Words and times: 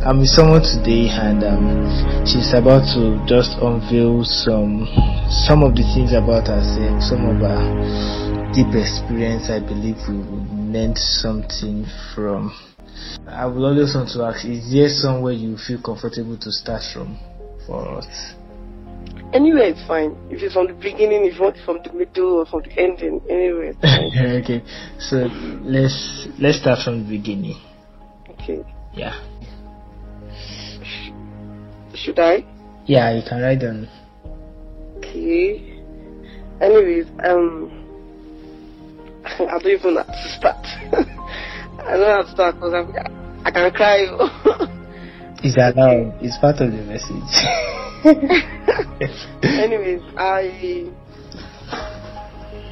I'm 0.00 0.18
with 0.20 0.32
someone 0.32 0.62
today, 0.64 1.12
and 1.12 1.44
um, 1.44 2.24
she's 2.24 2.56
about 2.56 2.88
to 2.96 3.20
just 3.28 3.60
unveil 3.60 4.24
some 4.24 4.88
some 5.44 5.60
of 5.60 5.76
the 5.76 5.84
things 5.92 6.16
about 6.16 6.48
herself, 6.48 7.04
some 7.04 7.28
of 7.28 7.36
her 7.44 7.60
deep 8.56 8.72
experience. 8.72 9.52
I 9.52 9.60
believe 9.60 10.00
we 10.08 10.16
would 10.24 10.48
learn 10.72 10.96
something 10.96 11.84
from. 12.14 12.48
I 13.28 13.44
would 13.44 13.60
always 13.60 13.92
want 13.92 14.08
to 14.16 14.24
ask: 14.24 14.40
Is 14.48 14.72
there 14.72 14.88
somewhere 14.88 15.36
you 15.36 15.60
feel 15.60 15.82
comfortable 15.84 16.38
to 16.40 16.50
start 16.50 16.80
from 16.96 17.20
for 17.66 17.84
us? 18.00 18.08
Anywhere 19.36 19.76
is 19.76 19.84
fine. 19.86 20.16
If 20.32 20.40
it's 20.40 20.54
from 20.54 20.68
the 20.68 20.80
beginning, 20.80 21.28
if 21.28 21.36
you 21.36 21.42
want 21.44 21.60
from 21.68 21.84
the 21.84 21.92
middle 21.92 22.40
or 22.40 22.46
from 22.46 22.62
the 22.64 22.72
ending, 22.80 23.20
anywhere. 23.28 23.76
Okay, 24.40 24.64
so 24.96 25.28
let's 25.60 26.26
let's 26.40 26.56
start 26.56 26.80
from 26.82 27.04
the 27.04 27.18
beginning. 27.18 27.60
okay. 28.40 28.64
Yeah, 28.92 29.14
Should 32.02 32.18
I? 32.18 32.44
yeah, 32.86 33.12
you 33.14 33.22
can 33.28 33.40
write 33.42 33.60
down. 33.60 33.88
Okay. 34.96 35.80
Anyways, 36.60 37.06
um, 37.24 37.70
I 39.24 39.58
don't 39.58 39.66
even 39.66 39.94
know 39.94 40.04
how 40.06 40.12
to 40.12 40.28
start. 40.38 40.66
I 41.80 41.92
don't 41.92 42.00
know 42.00 42.12
how 42.12 42.22
to 42.22 42.30
start 42.30 42.54
because 42.56 42.74
I'm, 42.74 42.94
I 43.44 43.50
can 43.50 43.70
cry. 43.72 44.06
It's 45.42 45.56
allowed. 45.56 46.18
It's 46.20 46.36
part 46.36 46.56
of 46.60 46.70
the 46.70 46.82
message. 46.84 47.32
Anyways, 49.42 50.02
I, 50.18 50.84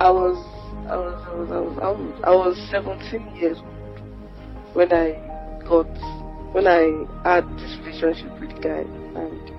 I 0.01 0.11
was, 0.11 0.37
I 0.87 0.97
was, 0.97 1.25
I 1.27 1.35
was, 1.35 1.51
I 1.51 1.61
was, 1.61 1.79
I 1.81 1.89
was, 1.89 2.21
I 2.25 2.31
was 2.31 2.69
17 2.71 3.37
years 3.37 3.57
old 3.57 3.79
when 4.75 4.93
I 4.93 5.17
got, 5.67 5.89
when 6.53 6.67
I 6.67 7.07
had 7.25 7.49
this 7.57 7.79
relationship 7.81 8.39
with 8.39 8.51
a 8.51 8.61
guy, 8.61 8.85
and 9.19 9.59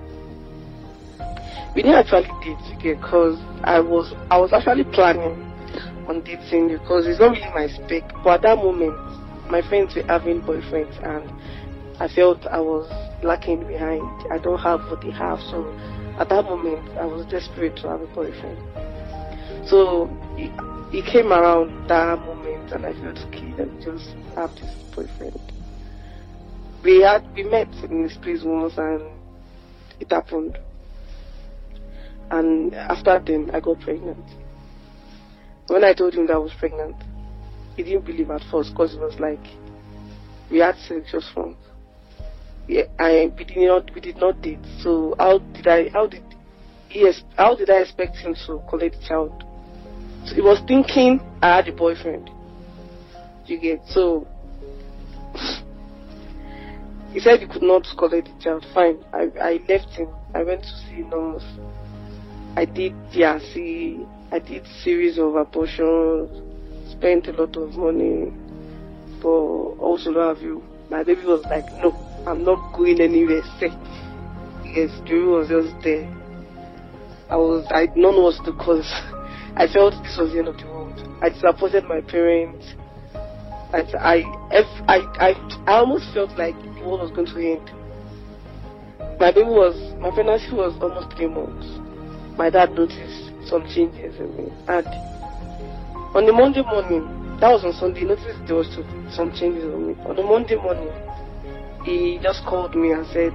we 1.74 1.82
didn't 1.82 1.98
actually 1.98 2.30
date 2.42 2.96
because 2.96 3.38
I 3.62 3.80
was, 3.80 4.12
I 4.30 4.38
was 4.38 4.52
actually 4.52 4.84
planning 4.84 5.50
on 6.08 6.22
dating 6.24 6.68
because 6.68 7.06
it's 7.06 7.20
not 7.20 7.30
really 7.30 7.50
my 7.54 7.68
spec. 7.68 8.12
But 8.24 8.40
at 8.40 8.42
that 8.42 8.56
moment, 8.56 8.98
my 9.50 9.62
friends 9.68 9.94
were 9.94 10.02
having 10.02 10.42
boyfriends, 10.42 10.98
and 11.06 11.30
I 12.00 12.08
felt 12.08 12.46
I 12.46 12.60
was 12.60 12.90
lacking 13.22 13.66
behind. 13.66 14.02
I 14.32 14.38
don't 14.38 14.58
have 14.58 14.80
what 14.90 15.00
they 15.02 15.10
have, 15.12 15.38
so 15.40 15.70
at 16.18 16.28
that 16.28 16.44
moment, 16.44 16.88
I 16.98 17.06
was 17.06 17.26
desperate 17.26 17.76
to 17.76 17.88
have 17.88 18.00
a 18.00 18.06
boyfriend. 18.08 18.58
So 19.68 20.08
he, 20.36 20.50
he 20.90 21.02
came 21.02 21.32
around 21.32 21.88
that 21.88 22.18
moment, 22.18 22.72
and 22.72 22.84
I 22.86 22.92
felt 22.94 23.18
okay. 23.28 23.54
Let 23.56 23.72
me 23.72 23.84
just 23.84 24.10
have 24.34 24.50
this 24.56 24.74
boyfriend. 24.94 25.40
We 26.82 27.02
had 27.02 27.22
we 27.34 27.44
met 27.44 27.68
in 27.84 28.02
this 28.02 28.16
place 28.16 28.42
once, 28.42 28.74
and 28.76 29.02
it 30.00 30.10
happened. 30.10 30.58
And 32.30 32.74
after 32.74 33.22
then, 33.24 33.50
I 33.52 33.60
got 33.60 33.80
pregnant. 33.80 34.24
When 35.68 35.84
I 35.84 35.94
told 35.94 36.14
him 36.14 36.26
that 36.26 36.34
I 36.34 36.38
was 36.38 36.52
pregnant, 36.58 36.96
he 37.76 37.82
didn't 37.82 38.04
believe 38.04 38.30
at 38.30 38.42
first 38.50 38.70
because 38.70 38.94
it 38.94 39.00
was 39.00 39.18
like 39.20 39.40
we 40.50 40.58
had 40.58 40.76
sex 40.76 41.12
just 41.12 41.34
once. 41.36 41.56
Yeah, 42.68 42.84
I 42.98 43.32
we 43.36 43.44
did 43.44 43.56
not 43.56 43.94
we 43.94 44.00
did 44.00 44.16
not 44.16 44.42
date. 44.42 44.64
So 44.80 45.14
how 45.18 45.38
did 45.38 45.66
I 45.66 45.88
how 45.90 46.06
did 46.06 46.22
ex- 46.94 47.24
how 47.36 47.56
did 47.56 47.70
I 47.70 47.80
expect 47.80 48.16
him 48.16 48.34
to 48.46 48.62
collect 48.68 49.00
the 49.00 49.06
child? 49.06 49.44
So 50.26 50.34
he 50.34 50.40
was 50.40 50.60
thinking 50.66 51.20
I 51.42 51.56
had 51.56 51.68
a 51.68 51.72
boyfriend. 51.72 52.30
You 53.46 53.58
get 53.58 53.80
so 53.86 54.26
he 57.12 57.20
said 57.20 57.40
he 57.40 57.46
could 57.46 57.62
not 57.62 57.86
collect 57.98 58.28
the 58.28 58.42
child. 58.42 58.64
Fine. 58.72 59.04
I 59.12 59.30
I 59.40 59.60
left 59.68 59.90
him. 59.96 60.08
I 60.34 60.42
went 60.42 60.62
to 60.62 60.76
see 60.86 61.02
nurse. 61.02 61.44
I 62.56 62.64
did 62.64 62.92
DRC. 63.12 64.06
I 64.32 64.38
did 64.38 64.66
series 64.84 65.18
of 65.18 65.34
abortions. 65.34 66.30
Spent 66.92 67.26
a 67.26 67.32
lot 67.32 67.56
of 67.56 67.74
money. 67.76 68.32
But 69.20 69.28
also 69.28 70.10
love 70.10 70.40
you. 70.40 70.62
My 70.88 71.02
baby 71.02 71.24
was 71.24 71.42
like, 71.44 71.66
no, 71.82 71.92
I'm 72.26 72.44
not 72.44 72.76
going 72.76 73.00
anywhere. 73.00 73.42
Say, 73.58 73.70
yes, 74.64 74.90
the 74.98 75.02
baby 75.04 75.22
was 75.22 75.48
just 75.48 75.74
there. 75.82 76.08
I 77.28 77.36
was, 77.36 77.64
I 77.70 77.86
what 77.86 78.34
to 78.44 78.50
do 78.50 78.52
because 78.58 78.90
I 79.56 79.66
felt 79.72 79.94
this 80.02 80.16
was 80.18 80.32
the 80.32 80.40
end 80.40 80.48
of 80.48 80.58
the 80.58 80.66
world. 80.66 80.98
I 81.22 81.28
disappointed 81.28 81.84
my 81.84 82.00
parents. 82.00 82.66
I, 83.72 83.82
I, 83.94 84.16
I, 84.88 84.98
I, 85.18 85.64
I 85.66 85.72
almost 85.78 86.12
felt 86.12 86.36
like 86.36 86.56
world 86.84 87.00
was 87.00 87.10
going 87.10 87.26
to 87.26 87.38
end. 87.38 87.66
My 89.20 89.32
baby 89.32 89.48
was, 89.48 89.76
my 90.00 90.10
pregnancy 90.10 90.52
was 90.54 90.76
almost 90.80 91.14
three 91.16 91.28
months. 91.28 91.66
My 92.38 92.48
dad 92.50 92.72
noticed 92.72 93.30
some 93.48 93.62
changes 93.68 94.18
in 94.18 94.30
me. 94.36 94.52
And 94.68 94.86
on 96.16 96.26
the 96.26 96.32
Monday 96.32 96.62
morning, 96.62 97.04
that 97.40 97.48
was 97.50 97.64
on 97.64 97.72
Sunday, 97.72 98.04
noticed 98.04 98.40
there 98.46 98.56
was 98.56 98.68
some- 99.14 99.32
changes 99.32 99.64
on 99.64 99.88
me. 99.88 99.94
On 100.06 100.16
the 100.16 100.22
Monday 100.22 100.56
morning, 100.56 100.92
he 101.84 102.18
just 102.22 102.44
called 102.46 102.74
me 102.74 102.92
and 102.92 103.06
said, 103.08 103.32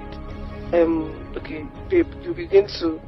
um, 0.74 1.10
okay, 1.38 1.66
babe, 1.90 2.08
you 2.22 2.34
begin 2.34 2.68
to 2.80 3.00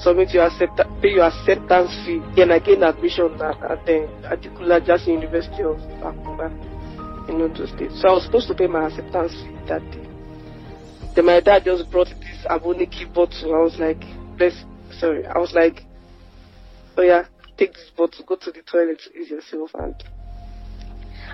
submit 0.00 0.30
your 0.34 0.44
accept 0.46 0.76
pay 1.00 1.10
your 1.10 1.24
acceptance 1.24 1.90
fee 2.04 2.20
then 2.34 2.50
I 2.50 2.58
gain 2.58 2.82
admission 2.82 3.30
at, 3.40 3.62
at 3.62 3.86
the 3.86 4.08
particular 4.28 4.80
Ajasin 4.80 5.14
University 5.22 5.62
of 5.62 5.76
Akungba 6.02 6.50
in 7.28 7.40
Ondo 7.40 7.66
State. 7.66 7.90
So 7.92 8.08
I 8.08 8.12
was 8.12 8.24
supposed 8.24 8.48
to 8.48 8.54
pay 8.54 8.66
my 8.66 8.86
acceptance 8.86 9.34
that 9.68 9.82
day. 9.90 10.06
Then 11.14 11.26
my 11.26 11.40
dad 11.40 11.64
just 11.64 11.90
brought 11.90 12.08
this 12.08 12.46
Aboniki 12.50 13.12
bottle. 13.12 13.54
I 13.54 13.62
was 13.62 13.78
like, 13.78 14.02
bless 14.36 14.54
sorry, 14.98 15.26
I 15.26 15.38
was 15.38 15.52
like, 15.54 15.84
Oh 16.96 17.02
yeah, 17.02 17.24
take 17.56 17.74
this 17.74 17.90
bottle, 17.96 18.24
go 18.24 18.36
to 18.36 18.52
the 18.52 18.62
toilet 18.62 19.00
to 19.04 19.18
ease 19.18 19.30
yourself 19.30 19.70
and 19.74 19.94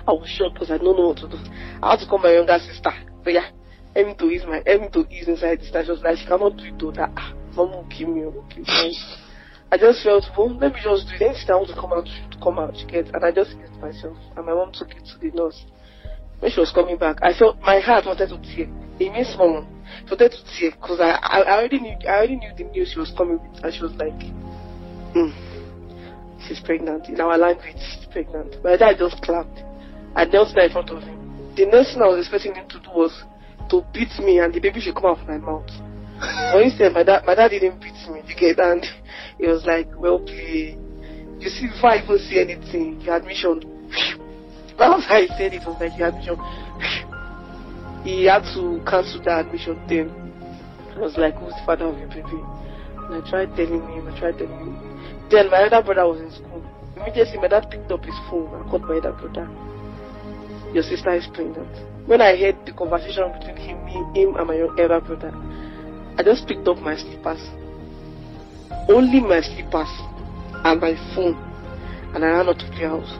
I 0.07 0.11
was 0.11 0.27
shocked 0.27 0.55
because 0.55 0.71
I 0.71 0.77
don't 0.77 0.97
know 0.97 1.09
what 1.09 1.17
to 1.17 1.27
do. 1.29 1.37
I 1.83 1.91
had 1.91 1.99
to 1.99 2.07
call 2.07 2.17
my 2.17 2.33
younger 2.33 2.57
sister. 2.57 2.89
But 3.23 3.33
yeah, 3.33 3.51
help 3.93 4.07
me 4.07 4.15
to 4.17 4.25
ease 4.31 4.43
my 4.47 4.63
help 4.65 4.81
me 4.81 4.89
to 4.89 5.05
ease 5.13 5.27
inside 5.27 5.59
the 5.59 5.65
station. 5.65 6.01
Like 6.01 6.17
she 6.17 6.25
cannot 6.25 6.57
do 6.57 6.63
it 6.65 6.79
though 6.79 6.91
that 6.91 7.11
ah, 7.15 7.33
mom 7.55 7.71
will 7.71 7.87
kill 7.91 8.09
me, 8.09 8.25
kill. 8.49 8.65
I 9.71 9.77
just 9.77 10.03
felt, 10.03 10.25
well, 10.35 10.57
let 10.57 10.73
me 10.73 10.79
just 10.83 11.07
do 11.07 11.15
it. 11.15 11.19
Then 11.19 11.35
she 11.37 11.51
want 11.51 11.69
to 11.69 11.75
come 11.75 11.93
out 11.93 12.05
to 12.05 12.37
come 12.41 12.57
out, 12.57 12.75
she 12.75 12.85
get 12.87 13.13
and 13.13 13.23
I 13.23 13.31
just 13.31 13.51
eased 13.51 13.79
myself. 13.79 14.17
And 14.35 14.45
my 14.45 14.53
mom 14.53 14.71
took 14.73 14.89
it 14.89 15.05
to 15.05 15.19
the 15.21 15.29
nurse. 15.37 15.63
When 16.41 16.51
she 16.51 16.59
was 16.59 16.71
coming 16.71 16.97
back, 16.97 17.19
I 17.21 17.33
felt 17.37 17.61
my 17.61 17.79
heart 17.79 18.05
wanted 18.05 18.29
to 18.29 18.37
tear. 18.41 18.67
It 18.99 19.13
means 19.13 19.35
mom 19.37 19.67
wanted 20.09 20.31
to 20.31 20.41
tear 20.57 20.71
because 20.71 20.99
I, 20.99 21.11
I 21.21 21.41
I 21.41 21.57
already 21.59 21.79
knew 21.79 21.95
I 22.09 22.17
already 22.17 22.35
knew 22.37 22.51
the 22.57 22.63
news 22.63 22.91
she 22.93 22.99
was 22.99 23.13
coming 23.15 23.37
with 23.39 23.63
and 23.63 23.73
she 23.73 23.81
was 23.83 23.93
like, 23.93 24.17
hmm, 25.13 25.29
she's 26.47 26.59
pregnant. 26.59 27.09
In 27.09 27.21
our 27.21 27.37
language, 27.37 27.77
she's 27.77 28.05
pregnant. 28.11 28.57
My 28.63 28.75
dad 28.75 28.97
just 28.97 29.21
clapped. 29.21 29.61
I 30.15 30.25
knelt 30.25 30.55
down 30.55 30.65
in 30.65 30.71
front 30.71 30.89
of 30.89 31.03
him. 31.03 31.53
The 31.55 31.65
next 31.67 31.93
thing 31.93 32.01
I 32.01 32.07
was 32.07 32.25
expecting 32.25 32.55
him 32.55 32.67
to 32.69 32.79
do 32.79 32.89
was 32.89 33.13
to 33.69 33.85
beat 33.93 34.11
me 34.19 34.39
and 34.39 34.51
the 34.51 34.59
baby 34.59 34.81
should 34.81 34.95
come 34.95 35.05
out 35.05 35.19
of 35.21 35.27
my 35.27 35.37
mouth. 35.37 35.69
But 36.19 36.61
instead, 36.63 36.93
my 36.93 37.03
dad, 37.03 37.23
my 37.25 37.35
dad 37.35 37.49
didn't 37.49 37.79
beat 37.79 37.93
me, 38.09 38.21
you 38.27 38.35
get, 38.35 38.59
and 38.59 38.85
he 39.37 39.47
was 39.47 39.65
like, 39.65 39.87
well 39.95 40.19
played. 40.19 40.77
You 41.39 41.49
see, 41.49 41.67
before 41.67 41.91
I 41.91 42.03
even 42.03 42.19
see 42.19 42.39
anything, 42.39 43.01
your 43.01 43.15
admission, 43.15 43.61
was 44.89 45.05
how 45.05 45.21
he 45.21 45.27
said 45.37 45.53
it, 45.53 45.65
was 45.65 45.77
like, 45.79 45.93
he 48.03 48.25
had 48.25 48.43
to 48.55 48.81
cancel 48.89 49.21
that 49.25 49.45
admission 49.45 49.77
then. 49.87 50.09
I 50.95 50.99
was 50.99 51.17
like, 51.17 51.35
who's 51.35 51.53
the 51.53 51.63
father 51.65 51.85
of 51.85 51.97
your 51.97 52.09
baby? 52.09 52.41
And 53.05 53.15
I 53.15 53.29
tried 53.29 53.55
telling 53.55 53.81
him, 53.93 54.07
I 54.07 54.19
tried 54.19 54.37
telling 54.37 54.57
him. 54.57 55.29
Then 55.29 55.49
my 55.49 55.63
other 55.63 55.81
brother 55.83 56.07
was 56.07 56.19
in 56.21 56.31
school. 56.31 56.63
Immediately, 56.97 57.37
my 57.37 57.47
dad 57.47 57.69
picked 57.71 57.91
up 57.91 58.03
his 58.03 58.17
phone 58.29 58.53
and 58.53 58.69
called 58.69 58.83
my 58.83 58.97
other 58.97 59.13
brother. 59.13 59.47
Your 60.73 60.83
sister 60.83 61.13
is 61.15 61.27
pregnant. 61.33 61.71
When 62.07 62.21
I 62.21 62.35
heard 62.35 62.57
the 62.65 62.73
conversation 62.73 63.31
between 63.37 63.57
him, 63.57 63.85
me, 63.85 63.93
him 64.13 64.35
and 64.35 64.47
my 64.47 64.57
elder 64.57 64.99
brother, 64.99 65.31
I 66.17 66.23
just 66.23 66.47
picked 66.47 66.67
up 66.67 66.77
my 66.77 66.95
slippers. 66.97 67.41
Only 68.89 69.21
my 69.21 69.41
slippers 69.41 69.91
and 70.65 70.81
my 70.81 70.95
phone. 71.15 71.37
And 72.13 72.25
I 72.25 72.27
ran 72.27 72.49
out 72.49 72.61
of 72.61 72.69
the 72.69 72.87
house. 72.87 73.19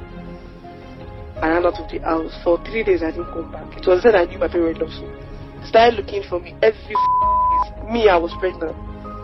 I 1.41 1.49
ran 1.49 1.65
out 1.65 1.79
of 1.79 1.89
the 1.89 1.99
house. 1.99 2.37
For 2.43 2.63
three 2.65 2.83
days 2.83 3.01
I 3.01 3.09
didn't 3.11 3.33
come 3.33 3.51
back. 3.51 3.77
It 3.77 3.87
was 3.87 4.03
then 4.03 4.15
I 4.15 4.25
knew 4.25 4.37
my 4.37 4.47
parents 4.47 4.79
loved 4.79 4.93
me. 5.01 5.09
Started 5.67 5.97
looking 5.97 6.23
for 6.29 6.39
me 6.39 6.55
every 6.61 6.95
f- 6.95 7.89
Me, 7.89 8.07
I 8.09 8.17
was 8.17 8.31
pregnant. 8.39 8.75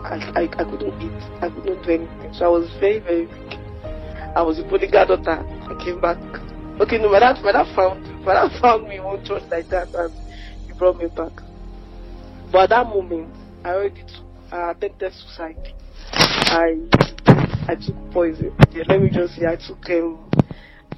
I, 0.04 0.18
I, 0.34 0.42
I 0.42 0.64
couldn't 0.64 1.00
eat. 1.00 1.22
I 1.42 1.48
couldn't 1.48 1.82
do 1.82 1.90
anything. 1.90 2.34
So 2.34 2.44
I 2.46 2.48
was 2.48 2.68
very, 2.80 2.98
very 2.98 3.26
weak. 3.26 3.58
I 4.34 4.42
was 4.42 4.58
a 4.58 4.62
bodyguard 4.64 5.08
daughter. 5.08 5.46
I 5.46 5.84
came 5.84 6.00
back. 6.00 6.18
Okay, 6.80 6.98
no, 6.98 7.10
my 7.10 7.20
dad, 7.20 7.42
my 7.42 7.52
dad 7.52 7.66
found, 7.74 8.02
my 8.24 8.34
dad 8.34 8.50
found 8.60 8.88
me 8.88 9.00
one 9.00 9.24
church 9.24 9.42
like 9.50 9.68
that 9.70 9.88
and 9.94 10.12
he 10.66 10.72
brought 10.74 10.98
me 10.98 11.06
back. 11.06 11.32
But 12.50 12.64
at 12.64 12.70
that 12.70 12.86
moment, 12.86 13.32
I 13.64 13.70
already 13.74 14.02
attempted 14.50 15.12
suicide. 15.12 15.72
I, 16.12 16.76
I 17.68 17.74
took 17.74 18.10
poison. 18.12 18.56
Yeah, 18.72 18.84
let 18.88 19.00
me 19.02 19.10
just 19.10 19.36
say, 19.36 19.46
I 19.46 19.56
took 19.56 19.88
um, 19.90 20.27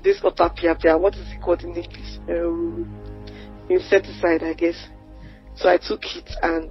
this 0.02 0.20
otapia, 0.20 0.98
what 0.98 1.14
is 1.14 1.30
it 1.32 1.40
called 1.42 1.62
in 1.62 1.76
English? 1.76 2.18
Um, 2.28 2.88
insecticide, 3.68 4.42
I 4.42 4.54
guess. 4.54 4.76
So 5.56 5.68
I 5.68 5.76
took 5.76 6.04
it 6.16 6.30
and 6.42 6.70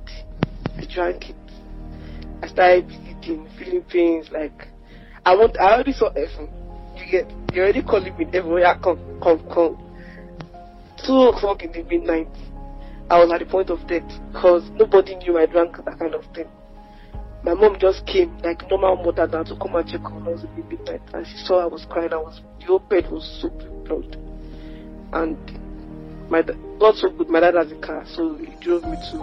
I 0.78 0.86
drank 0.94 1.30
it. 1.30 1.36
I 2.42 2.48
started 2.48 2.88
bleeding, 2.88 3.48
feeling 3.58 3.84
pains. 3.84 4.30
Like 4.32 4.68
I 5.26 5.36
want, 5.36 5.60
I 5.60 5.74
already 5.74 5.94
saw 5.94 6.12
heaven. 6.14 6.50
You 6.96 7.12
get, 7.12 7.32
you're 7.54 7.66
already 7.66 7.84
calling 7.84 8.18
me 8.18 8.26
devil. 8.26 8.60
Yeah, 8.60 8.78
come, 8.80 9.00
come, 9.22 9.40
come. 9.54 9.78
Two 11.06 11.30
o'clock 11.30 11.64
in 11.64 11.72
the 11.72 11.84
midnight. 11.84 12.28
I 13.10 13.20
was 13.20 13.32
at 13.32 13.40
the 13.40 13.46
point 13.46 13.70
of 13.70 13.86
death 13.88 14.04
because 14.32 14.70
nobody 14.72 15.16
knew 15.16 15.38
I 15.38 15.46
drank 15.46 15.78
that 15.78 15.98
kind 15.98 16.14
of 16.14 16.24
thing. 16.36 16.48
My 17.42 17.54
mom 17.54 17.78
just 17.80 18.06
came 18.06 18.38
like 18.40 18.70
normal 18.70 18.98
mother 18.98 19.26
now 19.26 19.44
to 19.44 19.56
come 19.56 19.76
and 19.76 19.88
check 19.88 20.04
on 20.04 20.28
us 20.28 20.44
in 20.44 20.50
the 20.56 20.68
midnight 20.68 21.02
and 21.14 21.26
she 21.26 21.38
saw 21.46 21.62
I 21.62 21.68
was 21.68 21.86
crying. 21.90 22.12
I 22.12 22.18
was 22.18 22.42
the 22.60 22.66
whole 22.66 22.80
bed 22.80 23.10
was 23.10 23.24
soaked 23.42 23.64
with 23.64 23.86
blood. 23.86 24.18
And 25.14 25.38
my 26.30 26.42
God 26.42 26.96
so 26.96 27.10
good, 27.10 27.30
my 27.30 27.40
dad 27.40 27.56
has 27.56 27.72
a 27.72 27.80
car, 27.80 28.04
so 28.06 28.36
he 28.36 28.54
drove 28.62 28.84
me 28.84 28.98
to 29.12 29.18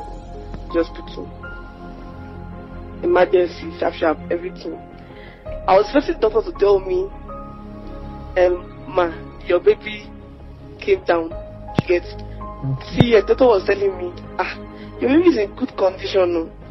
the 0.73 0.83
hospital. 0.83 1.31
Emergency, 3.03 3.79
sharp 3.79 3.95
sharp, 3.95 4.19
everything. 4.31 4.75
I 5.69 5.77
was 5.77 5.87
expecting 5.95 6.21
doctor 6.21 6.51
to 6.51 6.59
tell 6.59 6.81
me, 6.81 7.05
um, 8.41 8.85
ma, 8.89 9.13
your 9.47 9.61
baby 9.61 10.11
came 10.81 11.05
down. 11.05 11.31
You 11.83 11.87
get 11.87 12.05
see 12.97 13.13
the 13.13 13.23
doctor 13.27 13.47
was 13.47 13.65
telling 13.67 13.97
me, 13.99 14.13
ah, 14.39 14.57
your 15.01 15.11
baby 15.11 15.29
is 15.29 15.39
in 15.39 15.55
good 15.55 15.77
condition 15.77 16.33
no. 16.33 16.66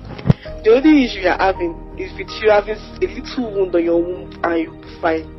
The 0.66 0.74
only 0.74 1.06
issue 1.06 1.20
you're 1.20 1.38
having 1.38 1.78
is 1.94 2.10
with 2.18 2.26
you 2.42 2.50
having 2.50 2.74
a 2.74 3.06
little 3.06 3.54
wound 3.54 3.76
on 3.76 3.84
your 3.86 4.02
wound 4.02 4.34
and 4.42 4.58
you'll 4.66 4.82
be 4.82 4.90
fine. 4.98 5.30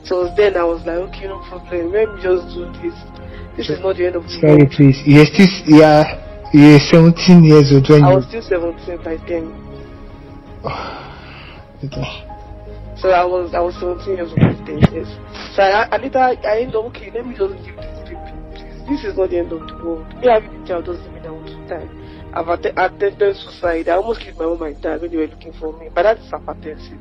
So 0.00 0.32
then 0.32 0.56
I 0.56 0.64
was 0.64 0.80
like, 0.88 0.96
okay, 1.12 1.28
no 1.28 1.44
problem. 1.44 1.92
Let 1.92 2.08
me 2.08 2.24
just 2.24 2.56
do 2.56 2.64
this. 2.80 2.96
This 3.52 3.68
is 3.68 3.84
not 3.84 4.00
the 4.00 4.08
end 4.08 4.16
of 4.16 4.24
the 4.24 4.32
Sorry, 4.40 4.64
world. 4.64 4.72
please. 4.72 4.96
Yes, 5.04 5.28
this, 5.36 5.52
yeah, 5.68 6.08
you're 6.56 6.80
17 6.80 7.44
years 7.44 7.68
old 7.68 7.84
when 7.84 8.00
I 8.00 8.16
was 8.16 8.24
still 8.32 8.40
17 8.40 8.96
by 9.04 9.20
then. 9.28 9.52
Okay. 11.84 12.24
So 12.96 13.12
I 13.12 13.28
was 13.28 13.52
I 13.52 13.60
was 13.60 13.76
17 13.76 14.16
years 14.16 14.32
old 14.32 14.40
by 14.40 14.56
then, 14.64 14.80
yes. 14.88 15.04
So 15.52 15.60
I, 15.60 15.84
I 15.92 15.96
later 16.00 16.16
I 16.16 16.64
ended 16.64 16.80
up, 16.80 16.88
okay, 16.96 17.12
let 17.12 17.28
me 17.28 17.36
just 17.36 17.52
give 17.60 17.76
this 17.76 18.08
baby. 18.08 18.32
This 18.88 19.04
is 19.04 19.20
not 19.20 19.28
the 19.28 19.36
end 19.44 19.52
of 19.52 19.68
the 19.68 19.76
world. 19.84 20.08
Yeah, 20.24 20.40
having 20.40 20.56
a 20.56 20.66
child 20.66 20.88
doesn't 20.88 21.04
mean 21.12 21.20
I 21.20 21.36
to 21.44 21.68
die. 21.68 22.05
I've 22.36 22.48
atte- 22.48 22.74
attended 22.76 23.36
suicide. 23.36 23.88
I 23.88 23.92
almost 23.96 24.20
killed 24.20 24.36
my 24.38 24.44
mom 24.44 24.62
and 24.62 24.80
dad 24.82 25.00
when 25.00 25.10
they 25.10 25.16
were 25.16 25.26
looking 25.26 25.54
for 25.58 25.72
me. 25.78 25.88
But 25.94 26.02
that's 26.02 26.30
hypertensive. 26.30 27.00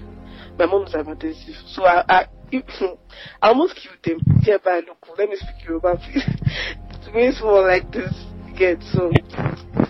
My 0.57 0.65
mom 0.65 0.83
is 0.85 0.93
hypertensive. 0.93 1.55
So 1.67 1.83
I, 1.85 2.03
I, 2.07 2.25
I 3.41 3.47
almost 3.49 3.75
killed 3.75 3.97
them. 4.01 4.39
Yeah, 4.45 4.57
but 4.63 4.85
look, 4.85 4.97
let 5.17 5.27
me 5.29 5.35
speak 5.35 5.67
Yoruba, 5.67 5.97
please. 5.97 6.23
to 7.03 7.11
me, 7.11 7.27
it's 7.27 7.41
more 7.41 7.67
like 7.67 7.91
this. 7.91 8.13
Get 8.57 8.81
so 8.93 9.11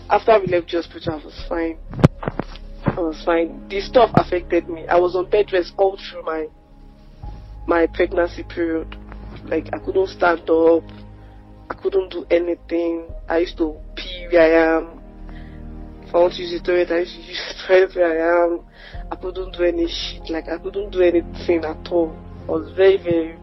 after 0.10 0.40
we 0.40 0.48
left 0.48 0.72
hospital, 0.72 1.14
I 1.22 1.24
was 1.26 1.46
fine. 1.48 1.78
I 2.86 3.00
was 3.00 3.22
fine. 3.24 3.68
This 3.70 3.88
stuff 3.88 4.10
affected 4.16 4.68
me. 4.68 4.88
I 4.88 4.98
was 4.98 5.16
on 5.16 5.30
bed 5.30 5.54
rest 5.54 5.74
all 5.78 5.98
through 6.10 6.24
my 6.24 6.48
my 7.68 7.86
pregnancy 7.94 8.44
period. 8.44 8.96
Like 9.46 9.70
I 9.74 9.78
couldn't 9.78 10.08
stand 10.10 10.50
up. 10.50 10.84
I 11.70 11.74
couldn't 11.76 12.12
do 12.12 12.26
anything. 12.32 13.08
I 13.30 13.40
used 13.40 13.58
to 13.58 13.76
pee 13.96 14.28
where 14.32 14.42
I 14.42 14.78
am. 14.78 14.95
If 16.16 16.20
I 16.20 16.22
want 16.22 16.34
to 16.36 16.44
use 16.44 16.62
the 16.62 16.66
toilet, 16.66 16.92
I 16.92 17.00
used 17.00 17.14
to 17.14 17.22
use 17.76 17.94
the 17.94 18.02
I 18.02 18.46
am. 18.46 18.62
I 19.12 19.18
couldn't 19.18 19.52
do 19.52 19.64
any 19.66 19.86
shit. 19.90 20.30
Like 20.30 20.48
I 20.48 20.58
couldn't 20.58 20.92
do 20.92 21.02
anything 21.02 21.66
at 21.66 21.92
all. 21.92 22.18
I 22.48 22.52
was 22.52 22.72
very, 22.74 22.96
very. 22.96 23.38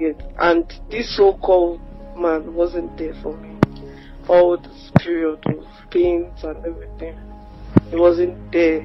Yes. 0.00 0.16
And 0.40 0.66
this 0.90 1.16
so-called 1.16 1.80
man 2.16 2.54
wasn't 2.54 2.98
there 2.98 3.14
for 3.22 3.36
me. 3.36 3.56
All 4.26 4.56
this 4.56 4.90
period 4.98 5.46
of 5.46 5.64
pains 5.92 6.42
and 6.42 6.56
everything. 6.66 7.16
He 7.88 7.94
wasn't 7.94 8.50
there. 8.50 8.82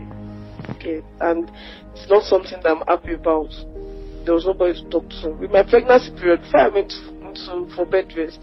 Okay. 0.75 1.01
And 1.21 1.49
it's 1.95 2.07
not 2.07 2.21
something 2.21 2.61
that 2.61 2.69
I'm 2.69 2.85
happy 2.87 3.15
about. 3.15 3.49
There 4.25 4.35
was 4.35 4.45
nobody 4.45 4.79
to 4.79 4.89
talk 4.91 5.09
to. 5.23 5.31
With 5.31 5.49
my 5.49 5.63
pregnancy 5.63 6.11
period, 6.11 6.43
before 6.43 6.59
I 6.59 6.67
went 6.67 6.93
into 6.93 7.75
for 7.75 7.87
bed 7.87 8.13
rest, 8.15 8.39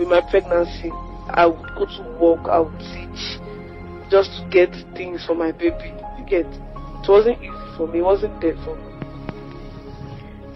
with 0.00 0.08
my 0.08 0.20
pregnancy, 0.20 0.90
I 1.30 1.46
would 1.46 1.70
go 1.76 1.86
to 1.86 2.18
work, 2.20 2.48
I 2.48 2.58
would 2.58 2.76
teach, 2.80 3.38
just 4.12 4.30
to 4.36 4.46
get 4.52 4.68
things 4.94 5.24
for 5.24 5.34
my 5.34 5.52
baby. 5.52 5.88
You 6.18 6.24
get 6.28 6.44
it 6.44 7.08
wasn't 7.08 7.40
easy 7.40 7.76
for 7.76 7.88
me, 7.88 8.00
it 8.00 8.02
wasn't 8.04 8.38
there 8.42 8.54
for 8.62 8.76
me. 8.76 8.92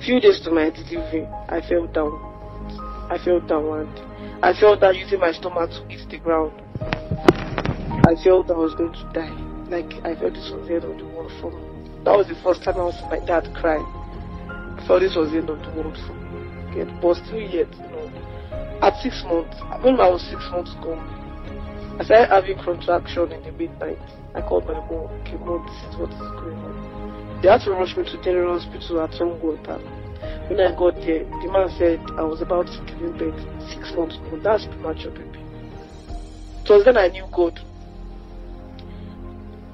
Few 0.05 0.21
days 0.21 0.41
to 0.45 0.51
my 0.53 0.69
delivery, 0.69 1.27
I 1.49 1.65
fell 1.67 1.87
down. 1.89 2.13
I 3.11 3.17
fell 3.25 3.41
down 3.41 3.81
and 3.81 4.45
I 4.45 4.53
felt 4.53 4.81
that 4.81 4.95
using 4.95 5.21
my 5.21 5.33
stomach 5.33 5.71
to 5.71 5.83
hit 5.89 6.07
the 6.11 6.19
ground. 6.19 6.53
I 8.07 8.15
felt 8.23 8.51
I 8.51 8.61
was 8.61 8.75
going 8.77 8.93
to 8.93 9.05
die. 9.17 9.33
Like 9.73 9.91
I 10.05 10.15
felt 10.21 10.35
this 10.35 10.53
was 10.53 10.69
the 10.69 10.75
end 10.77 10.85
of 10.85 10.99
the 10.99 11.07
world 11.17 11.33
for 11.41 11.51
me. 11.51 11.65
That 12.05 12.13
was 12.15 12.29
the 12.29 12.39
first 12.45 12.63
time 12.63 12.77
I 12.77 12.85
was 12.85 13.01
my 13.11 13.25
dad 13.25 13.49
crying. 13.57 13.89
I 14.79 14.85
felt 14.87 15.01
this 15.01 15.17
was 15.17 15.33
the 15.33 15.39
end 15.39 15.49
of 15.49 15.59
the 15.65 15.73
world 15.73 15.97
for 16.07 16.13
me. 16.13 16.85
But 17.01 17.17
still 17.25 17.41
yet, 17.41 17.73
you 17.73 17.89
know. 17.89 18.07
At 18.85 19.01
six 19.03 19.25
months, 19.25 19.57
when 19.81 19.99
I 19.99 20.13
was 20.13 20.21
six 20.29 20.45
months 20.53 20.77
gone, 20.85 21.26
I 21.99 22.05
started 22.05 22.29
having 22.29 22.59
contraction 22.59 23.33
in 23.33 23.43
the 23.43 23.53
midnight. 23.53 23.99
I 24.35 24.43
called 24.43 24.67
my 24.67 24.75
mom, 24.75 25.09
okay, 25.25 25.37
mom, 25.39 25.65
this 25.65 25.77
is 25.89 25.97
what 25.99 26.11
is 26.13 26.19
going 26.19 26.59
on. 26.61 27.41
They 27.41 27.49
had 27.49 27.63
to 27.63 27.71
rush 27.71 27.97
me 27.97 28.05
to 28.05 28.23
General 28.23 28.59
Hospital 28.59 29.01
at 29.01 29.13
Tomgota. 29.13 29.81
When 30.51 30.61
I 30.61 30.77
got 30.77 30.95
there, 30.97 31.25
the 31.25 31.49
man 31.51 31.71
said 31.79 32.01
I 32.19 32.23
was 32.23 32.43
about 32.43 32.67
to 32.67 32.81
give 33.01 33.17
birth 33.17 33.41
six 33.73 33.93
months 33.97 34.19
old. 34.31 34.43
That's 34.43 34.67
premature, 34.67 35.11
baby. 35.11 35.41
It 36.65 36.69
was 36.69 36.85
then 36.85 36.99
I 36.99 37.09
knew 37.09 37.25
God. 37.33 37.59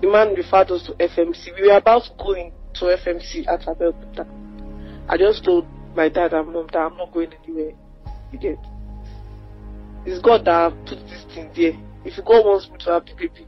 The 0.00 0.08
man 0.08 0.34
referred 0.34 0.70
us 0.70 0.86
to 0.86 0.92
FMC. 0.92 1.58
We 1.60 1.68
were 1.68 1.76
about 1.76 2.02
going 2.18 2.52
to 2.74 2.84
FMC 2.84 3.48
at 3.48 3.62
Abeokuta. 3.62 4.26
I 5.08 5.16
just 5.16 5.44
told 5.44 5.66
my 5.96 6.08
dad 6.08 6.34
and 6.34 6.52
mom 6.52 6.68
that 6.72 6.78
I'm 6.78 6.96
not 6.96 7.12
going 7.12 7.32
anywhere. 7.42 7.72
You 8.30 8.38
get? 8.38 8.58
It's 10.06 10.22
God 10.22 10.44
that 10.44 10.72
put 10.86 10.98
this 11.08 11.24
thing 11.34 11.50
there. 11.54 11.91
If 12.04 12.16
God 12.24 12.44
wants 12.44 12.68
me 12.70 12.78
to 12.78 12.90
have 12.92 13.06
the 13.06 13.14
baby, 13.14 13.46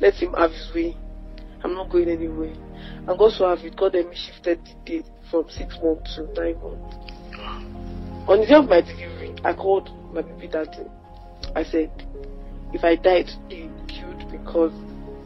let 0.00 0.14
him 0.14 0.34
have 0.34 0.50
his 0.52 0.70
way. 0.74 0.96
I'm 1.64 1.74
not 1.74 1.90
going 1.90 2.08
anywhere. 2.08 2.54
And 3.08 3.18
God 3.18 3.32
so 3.32 3.48
have 3.48 3.64
it. 3.64 3.76
God 3.76 3.92
then 3.92 4.10
shifted 4.14 4.60
the 4.64 4.74
date 4.84 5.06
from 5.30 5.48
six 5.48 5.76
months 5.82 6.16
to 6.16 6.22
nine 6.34 6.60
months. 6.62 6.96
On 8.28 8.40
the 8.40 8.46
day 8.46 8.54
of 8.54 8.68
my 8.68 8.80
delivery, 8.80 9.34
I 9.44 9.52
called 9.52 9.90
my 10.12 10.22
baby 10.22 10.48
daddy. 10.48 10.86
I 11.56 11.64
said, 11.64 11.90
if 12.72 12.84
I 12.84 12.96
die 12.96 13.24
today, 13.24 13.68
killed 13.88 14.30
because 14.30 14.72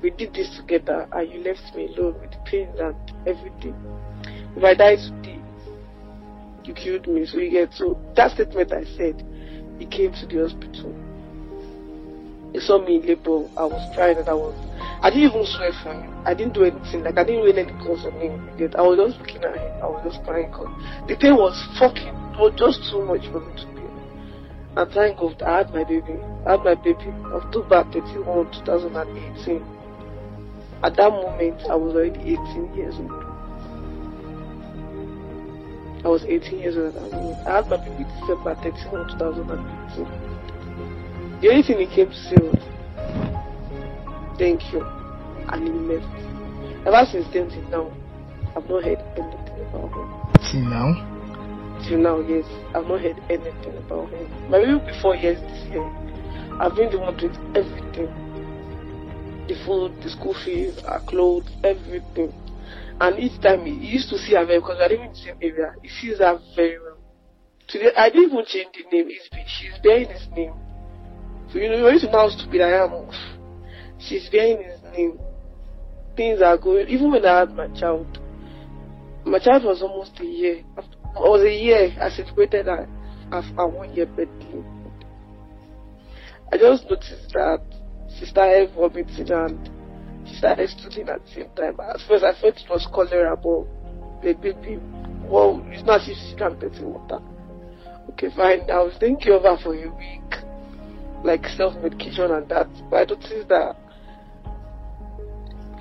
we 0.02 0.10
did 0.10 0.34
this 0.34 0.56
together 0.56 1.08
and 1.12 1.32
you 1.32 1.40
left 1.40 1.74
me 1.74 1.94
alone 1.94 2.20
with 2.20 2.30
the 2.30 2.38
pain 2.44 2.68
and 2.78 2.96
everything. 3.26 3.74
If 4.56 4.64
I 4.64 4.74
die 4.74 4.96
today, 4.96 5.40
you 6.64 6.74
killed 6.74 7.06
me. 7.06 7.26
So 7.26 7.38
you 7.38 7.50
get 7.50 7.72
so 7.74 8.00
that 8.16 8.32
statement 8.32 8.72
I 8.72 8.84
said, 8.96 9.22
he 9.78 9.86
came 9.86 10.12
to 10.12 10.26
the 10.26 10.42
hospital. 10.42 10.94
He 12.52 12.60
saw 12.60 12.78
me 12.78 12.96
in 12.96 13.06
labor. 13.06 13.48
I 13.56 13.64
was 13.64 13.82
crying 13.94 14.18
and 14.18 14.28
I 14.28 14.34
was 14.34 14.54
I 15.02 15.10
didn't 15.10 15.30
even 15.30 15.44
swear 15.44 15.72
for 15.82 15.92
him. 15.92 16.14
I 16.24 16.34
didn't 16.34 16.54
do 16.54 16.64
anything. 16.64 17.04
Like 17.04 17.18
I 17.18 17.24
didn't 17.24 17.44
rain 17.44 17.58
any 17.58 17.72
calls 17.84 18.04
on 18.04 18.12
him. 18.20 18.48
I 18.76 18.82
was 18.82 18.96
just 18.98 19.18
looking 19.20 19.44
at 19.44 19.56
him. 19.56 19.82
I 19.82 19.86
was 19.86 20.02
just 20.04 20.24
crying 20.24 20.50
because 20.50 20.72
the 21.08 21.16
pain 21.16 21.36
was 21.36 21.54
fucking 21.78 22.16
it 22.36 22.40
was 22.40 22.52
just 22.56 22.90
too 22.90 23.04
much 23.04 23.24
for 23.32 23.40
me 23.40 23.52
to 23.56 23.66
bear. 23.72 23.88
And 24.76 24.92
thank 24.92 25.18
God 25.18 25.40
I 25.42 25.58
had 25.58 25.72
my 25.72 25.84
baby. 25.84 26.16
I 26.46 26.52
had 26.52 26.64
my 26.64 26.74
baby 26.74 27.08
October 27.32 27.84
31, 27.92 28.52
2018. 28.64 29.64
At 30.82 30.96
that 30.96 31.10
moment 31.10 31.62
I 31.70 31.76
was 31.76 31.94
already 31.94 32.20
18 32.20 32.74
years 32.74 32.94
old. 32.96 33.24
I 36.04 36.08
was 36.08 36.24
18 36.24 36.58
years 36.58 36.76
old 36.76 36.94
at 36.94 36.94
that 36.94 37.12
moment. 37.12 37.46
I 37.46 37.56
had 37.56 37.68
my 37.68 37.76
baby 37.76 38.04
December 38.20 38.54
31, 38.62 39.18
2018. 39.18 40.25
The 41.40 41.48
only 41.50 41.62
thing 41.62 41.78
he 41.78 41.86
came 41.86 42.08
to 42.08 42.14
say 42.14 42.36
was, 42.40 42.62
thank 44.38 44.72
you. 44.72 44.80
And 45.52 45.62
he 45.62 45.70
left. 45.70 46.08
Ever 46.86 47.04
since 47.12 47.26
then 47.32 47.50
till 47.50 47.68
now, 47.68 47.92
I've 48.56 48.68
not 48.70 48.84
heard 48.84 48.98
anything 49.18 49.60
about 49.68 49.92
him. 49.92 50.08
Till 50.50 50.64
now? 50.64 51.16
Till 51.86 51.98
now, 51.98 52.20
yes, 52.20 52.46
I've 52.74 52.86
not 52.86 53.02
heard 53.02 53.20
anything 53.28 53.76
about 53.76 54.08
him. 54.08 54.50
Baby 54.50 54.80
before 54.86 55.14
years 55.14 55.38
this 55.40 55.68
year, 55.68 55.84
I've 56.58 56.74
been 56.74 56.90
the 56.90 56.98
one 56.98 57.16
doing 57.18 57.36
everything. 57.54 58.08
The 59.46 59.54
food, 59.66 59.92
the 60.02 60.08
school 60.08 60.34
fees, 60.42 60.78
our 60.88 61.00
clothes, 61.00 61.50
everything. 61.62 62.32
And 62.98 63.18
each 63.18 63.38
time 63.42 63.66
he, 63.66 63.72
used 63.72 64.08
to 64.08 64.16
see 64.16 64.32
her 64.32 64.46
very 64.46 64.60
because 64.60 64.80
are 64.80 64.88
living 64.88 65.06
in 65.06 65.12
the 65.12 65.18
same 65.18 65.36
area. 65.42 65.74
He 65.82 65.88
sees 65.88 66.18
her 66.18 66.40
very 66.56 66.78
well. 66.80 66.96
Today, 67.68 67.92
I 67.94 68.08
didn't 68.08 68.32
even 68.32 68.44
change 68.46 68.70
the 68.72 68.96
name. 68.96 69.08
It's, 69.10 69.28
she's 69.60 69.78
bearing 69.82 70.08
his 70.08 70.26
name. 70.34 70.54
You 71.56 71.70
know, 71.70 71.88
you 71.88 72.02
know 72.02 72.10
how 72.12 72.28
stupid 72.28 72.60
I 72.60 72.84
am. 72.84 73.10
She's 73.98 74.28
bearing 74.28 74.62
his 74.62 74.80
name. 74.92 75.18
Things 76.16 76.42
are 76.42 76.58
going. 76.58 76.88
Even 76.88 77.10
when 77.10 77.24
I 77.24 77.40
had 77.40 77.54
my 77.54 77.68
child, 77.68 78.18
my 79.24 79.38
child 79.38 79.64
was 79.64 79.82
almost 79.82 80.12
a 80.20 80.24
year. 80.24 80.62
After, 80.76 80.96
was 81.14 81.42
a 81.42 81.52
year. 81.52 81.96
I 82.00 82.10
celebrated 82.10 82.66
her 82.66 82.88
after 83.32 83.66
one 83.66 83.94
year 83.94 84.06
birthday. 84.06 84.62
I 86.52 86.58
just 86.58 86.84
noticed 86.84 87.32
that 87.32 87.62
she 88.18 88.26
started 88.26 88.70
vomiting 88.74 89.30
and 89.30 89.70
she 90.26 90.34
started 90.36 90.68
stooling 90.70 91.08
at 91.08 91.24
the 91.24 91.30
same 91.32 91.50
time. 91.56 91.80
At 91.80 92.00
first, 92.06 92.24
I 92.24 92.32
thought 92.32 92.56
it 92.56 92.70
was 92.70 92.86
cholera, 92.92 93.36
but 93.36 93.66
the 94.22 94.34
baby, 94.34 94.78
well, 95.24 95.64
it's 95.70 95.84
not 95.84 96.02
as 96.02 96.08
if 96.08 96.16
she 96.16 96.36
can't 96.36 96.60
get 96.60 96.80
water. 96.82 97.18
Okay, 98.10 98.28
fine. 98.34 98.70
I 98.70 98.82
was 98.82 98.96
thinking 99.00 99.32
of 99.32 99.42
her 99.42 99.58
for 99.62 99.74
a 99.74 99.88
week, 99.88 100.45
like 101.26 101.46
self 101.56 101.74
medication 101.82 102.30
and 102.30 102.48
that. 102.48 102.68
But 102.90 102.96
I 102.96 103.14
noticed 103.14 103.48
that 103.48 103.76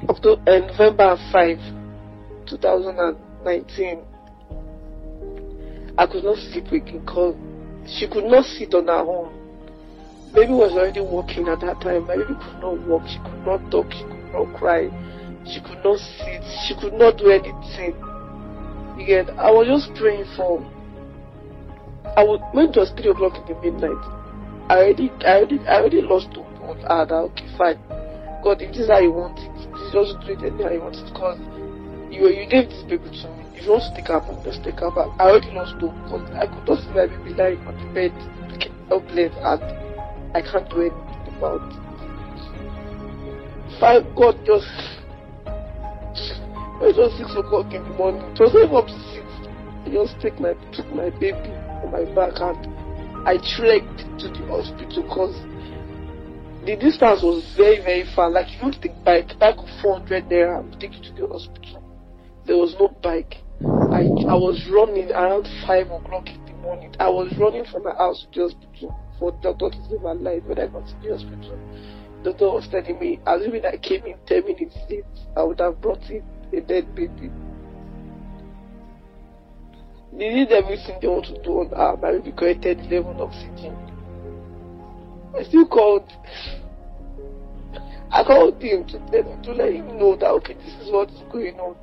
up 0.10 0.22
to 0.22 0.34
uh, 0.34 0.60
November 0.60 1.18
5, 1.32 1.58
2019, 2.50 4.02
I 5.98 6.06
could 6.06 6.24
not 6.24 6.38
sleep 6.38 6.68
again 6.72 7.00
because 7.00 7.36
she 7.88 8.08
could 8.08 8.26
not 8.26 8.46
sit 8.46 8.74
on 8.74 8.88
her 8.88 8.94
own. 8.94 9.34
Baby 10.34 10.52
was 10.52 10.74
already 10.74 11.02
walking 11.02 11.48
at 11.48 11.62
that 11.62 11.80
time. 11.82 12.08
My 12.08 12.18
baby 12.18 12.36
could 12.36 12.60
not 12.60 12.80
walk, 12.88 13.08
she 13.08 13.18
could 13.20 13.46
not 13.46 13.72
talk, 13.72 13.92
she 13.94 14.04
could 14.04 14.34
not 14.34 14.54
cry, 14.58 14.90
she 15.48 15.62
could 15.62 15.82
not 15.84 15.98
sit, 15.98 16.44
she 16.68 16.76
could 16.76 16.94
not 16.94 17.18
do 17.18 17.30
anything. 17.32 17.96
Again, 19.00 19.30
I 19.40 19.50
was 19.52 19.68
just 19.68 19.98
praying 19.98 20.26
for 20.36 20.60
I 22.18 22.24
was 22.24 22.40
when 22.54 22.70
it 22.70 22.76
was 22.78 22.92
three 22.92 23.12
o'clock 23.12 23.36
in 23.36 23.56
the 23.56 23.62
midnight. 23.62 24.15
I 24.70 24.78
already 24.78 25.12
I 25.26 25.38
already 25.38 25.60
I 25.68 25.76
already 25.78 26.02
lost 26.02 26.34
two 26.34 26.42
on 26.42 26.80
her 26.82 26.88
ah, 26.90 27.06
that 27.06 27.14
okay 27.14 27.46
fine. 27.58 27.78
God 28.44 28.62
if 28.62 28.74
this 28.74 28.86
is 28.86 28.90
how 28.90 29.00
you 29.00 29.12
want 29.12 29.38
it, 29.38 29.54
just 29.94 30.18
do 30.26 30.34
it 30.34 30.42
anyhow 30.42 30.74
you 30.74 30.82
want 30.82 30.96
it 30.98 31.06
because 31.06 31.38
you 32.10 32.26
you 32.34 32.50
gave 32.50 32.70
this 32.70 32.82
baby 32.90 33.06
to 33.06 33.30
me. 33.38 33.46
If 33.54 33.66
you 33.66 33.78
want 33.78 33.86
to 33.86 33.94
take 33.94 34.10
her 34.10 34.20
back, 34.20 34.44
just 34.44 34.64
take 34.66 34.82
her 34.82 34.90
back. 34.90 35.14
I 35.22 35.30
already 35.30 35.54
lost 35.54 35.78
hope 35.78 35.94
because 36.10 36.26
I 36.34 36.50
could 36.50 36.66
not 36.66 36.82
see 36.82 36.92
my 36.98 37.06
baby 37.06 37.38
lying 37.38 37.62
on 37.70 37.78
the 37.78 37.88
bed 37.94 38.14
helpless 38.90 39.34
and 39.38 39.62
I 40.34 40.42
can't 40.42 40.70
do 40.70 40.82
anything 40.82 41.38
about 41.38 41.62
it. 41.62 41.86
Thank 43.80 44.10
God 44.18 44.36
just 44.50 44.66
it 46.82 46.98
was 46.98 47.14
six 47.18 47.32
o'clock 47.38 47.72
in 47.74 47.84
the 47.84 47.94
morning. 47.96 48.22
It 48.34 48.40
was 48.42 48.54
not 48.54 48.74
up 48.74 48.88
to 48.90 48.98
six. 49.14 49.26
I 49.86 49.94
just 49.94 50.20
take 50.20 50.40
my 50.42 50.58
took 50.74 50.90
my 50.92 51.10
baby 51.22 51.54
on 51.86 51.92
my 51.94 52.04
back 52.18 52.36
and 52.42 52.75
I 53.26 53.38
trekked 53.38 54.06
to 54.20 54.28
the 54.30 54.46
hospital 54.46 55.02
because 55.02 55.36
the 56.66 56.76
distance 56.76 57.22
was 57.24 57.44
very 57.58 57.82
very 57.82 58.06
far. 58.16 58.30
Like 58.30 58.48
you 58.62 58.72
take 58.82 59.04
bike, 59.04 59.38
bike 59.40 59.58
of 59.58 59.70
400 59.82 60.30
there 60.30 60.64
take 60.80 60.94
you 60.94 61.02
to 61.02 61.14
the 61.14 61.28
hospital. 61.28 61.82
There 62.46 62.58
was 62.58 62.76
no 62.80 62.90
bike. 63.02 63.36
I 63.90 64.06
I 64.30 64.38
was 64.38 64.62
running 64.72 65.12
around 65.12 65.48
five 65.66 65.90
o'clock 65.90 66.30
in 66.30 66.46
the 66.46 66.54
morning. 66.62 66.94
I 67.00 67.10
was 67.10 67.34
running 67.40 67.66
from 67.66 67.84
my 67.84 67.96
house 67.96 68.28
to 68.34 68.40
the 68.40 68.54
hospital 68.54 69.00
for 69.18 69.32
the 69.32 69.54
doctor 69.54 69.70
to 69.72 69.90
save 69.90 70.02
my 70.02 70.14
life 70.14 70.44
when 70.46 70.60
I 70.60 70.68
got 70.68 70.86
to 70.86 70.96
the 71.02 71.18
hospital. 71.18 71.58
The 72.24 72.30
doctor 72.32 72.46
was 72.46 72.68
telling 72.70 73.00
me, 73.00 73.20
assuming 73.26 73.66
I 73.66 73.78
came 73.78 74.06
in 74.06 74.18
10 74.28 74.46
minutes 74.46 74.76
late, 74.90 75.04
I 75.36 75.44
would 75.44 75.60
have 75.60 75.82
brought 75.82 76.04
in 76.10 76.24
a 76.54 76.62
dead 76.62 76.94
baby. 76.96 77.32
They 80.18 80.30
did 80.30 80.52
everything 80.52 80.98
they 81.02 81.08
want 81.08 81.26
to 81.26 81.44
do 81.44 81.60
on 81.60 81.70
her. 81.70 81.98
My 81.98 82.12
baby 82.14 82.32
created 82.32 82.80
11 82.80 83.20
oxygen. 83.20 83.76
I 85.38 85.44
still 85.44 85.68
called. 85.68 86.10
I 88.12 88.24
called 88.24 88.62
him 88.64 88.86
to, 88.88 89.00
to 89.00 89.52
let 89.52 89.74
him 89.74 89.98
know 89.98 90.16
that, 90.16 90.30
okay, 90.40 90.54
this 90.54 90.74
is 90.82 90.92
what's 90.92 91.12
going 91.32 91.60
on. 91.60 91.76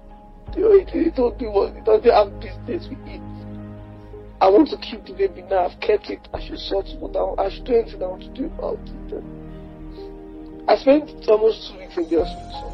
They 0.55 1.05
He 1.05 1.11
told 1.11 1.41
me 1.41 1.49
what, 1.49 1.75
he 1.75 1.81
doesn't 1.83 2.09
have 2.09 2.41
business 2.41 2.89
with 2.89 3.07
it. 3.07 3.21
I 4.41 4.49
want 4.49 4.69
to 4.71 4.79
keep 4.79 5.05
the 5.05 5.13
baby 5.13 5.43
now. 5.43 5.67
I've 5.69 5.81
kept 5.81 6.09
it. 6.09 6.27
I 6.33 6.41
should 6.41 6.59
sort 6.59 6.87
it 6.87 7.17
out. 7.17 7.37
I 7.39 7.51
should 7.51 7.65
do 7.65 7.75
anything 7.75 8.03
I 8.03 8.07
want 8.07 8.23
to 8.23 8.29
do 8.33 8.47
about 8.47 8.81
it. 8.81 9.25
I 10.69 10.77
spent 10.77 11.11
almost 11.29 11.71
two 11.71 11.79
weeks 11.79 11.97
in 11.97 12.09
the 12.09 12.25
hospital. 12.25 12.73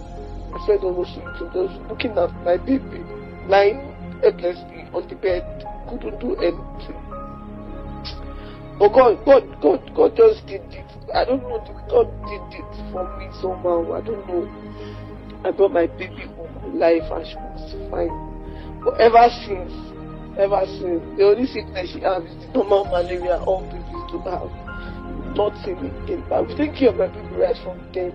I 0.55 0.65
spent 0.65 0.85
almost 0.85 1.15
two 1.15 1.21
weeks 1.21 1.41
just 1.53 1.83
looking 1.91 2.12
at 2.17 2.33
my 2.47 2.57
baby 2.57 3.03
lying 3.49 3.88
helplessly 4.20 4.88
on 4.92 5.08
the 5.08 5.14
bed, 5.16 5.44
couldn't 5.88 6.18
do 6.20 6.37
anything. 6.37 7.08
But 8.78 8.94
God, 8.94 9.25
God, 9.25 9.42
God, 9.60 9.94
God 9.94 10.16
just 10.16 10.46
did 10.46 10.62
it. 10.70 10.87
I 11.14 11.25
don't 11.25 11.42
know. 11.42 11.58
God 11.90 12.06
did 12.30 12.62
it 12.62 12.92
for 12.92 13.02
me 13.18 13.26
somehow. 13.42 13.92
I 13.92 14.00
don't 14.00 14.22
know. 14.28 14.46
I 15.44 15.50
brought 15.50 15.72
my 15.72 15.87
baby 15.87 16.26
home 16.37 16.54
alive 16.62 17.10
and 17.10 17.26
she 17.26 17.34
was 17.34 17.75
fine. 17.90 18.14
But 18.84 19.00
ever 19.00 19.26
since, 19.42 19.75
ever 20.38 20.62
since, 20.78 21.02
the 21.18 21.25
only 21.26 21.46
sickness 21.46 21.90
she 21.90 22.00
has 22.06 22.22
is 22.22 22.38
the 22.38 22.52
normal 22.54 22.84
malaria 22.87 23.42
all 23.42 23.66
babies 23.66 24.04
do 24.14 24.22
have. 24.30 24.46
Nothing 25.34 25.78
again. 25.82 26.25
But 26.28 26.46
I'm 26.46 26.56
thinking 26.56 26.88
of 26.88 26.96
my 26.96 27.08
baby 27.08 27.34
right 27.34 27.56
from 27.64 27.82
then. 27.92 28.14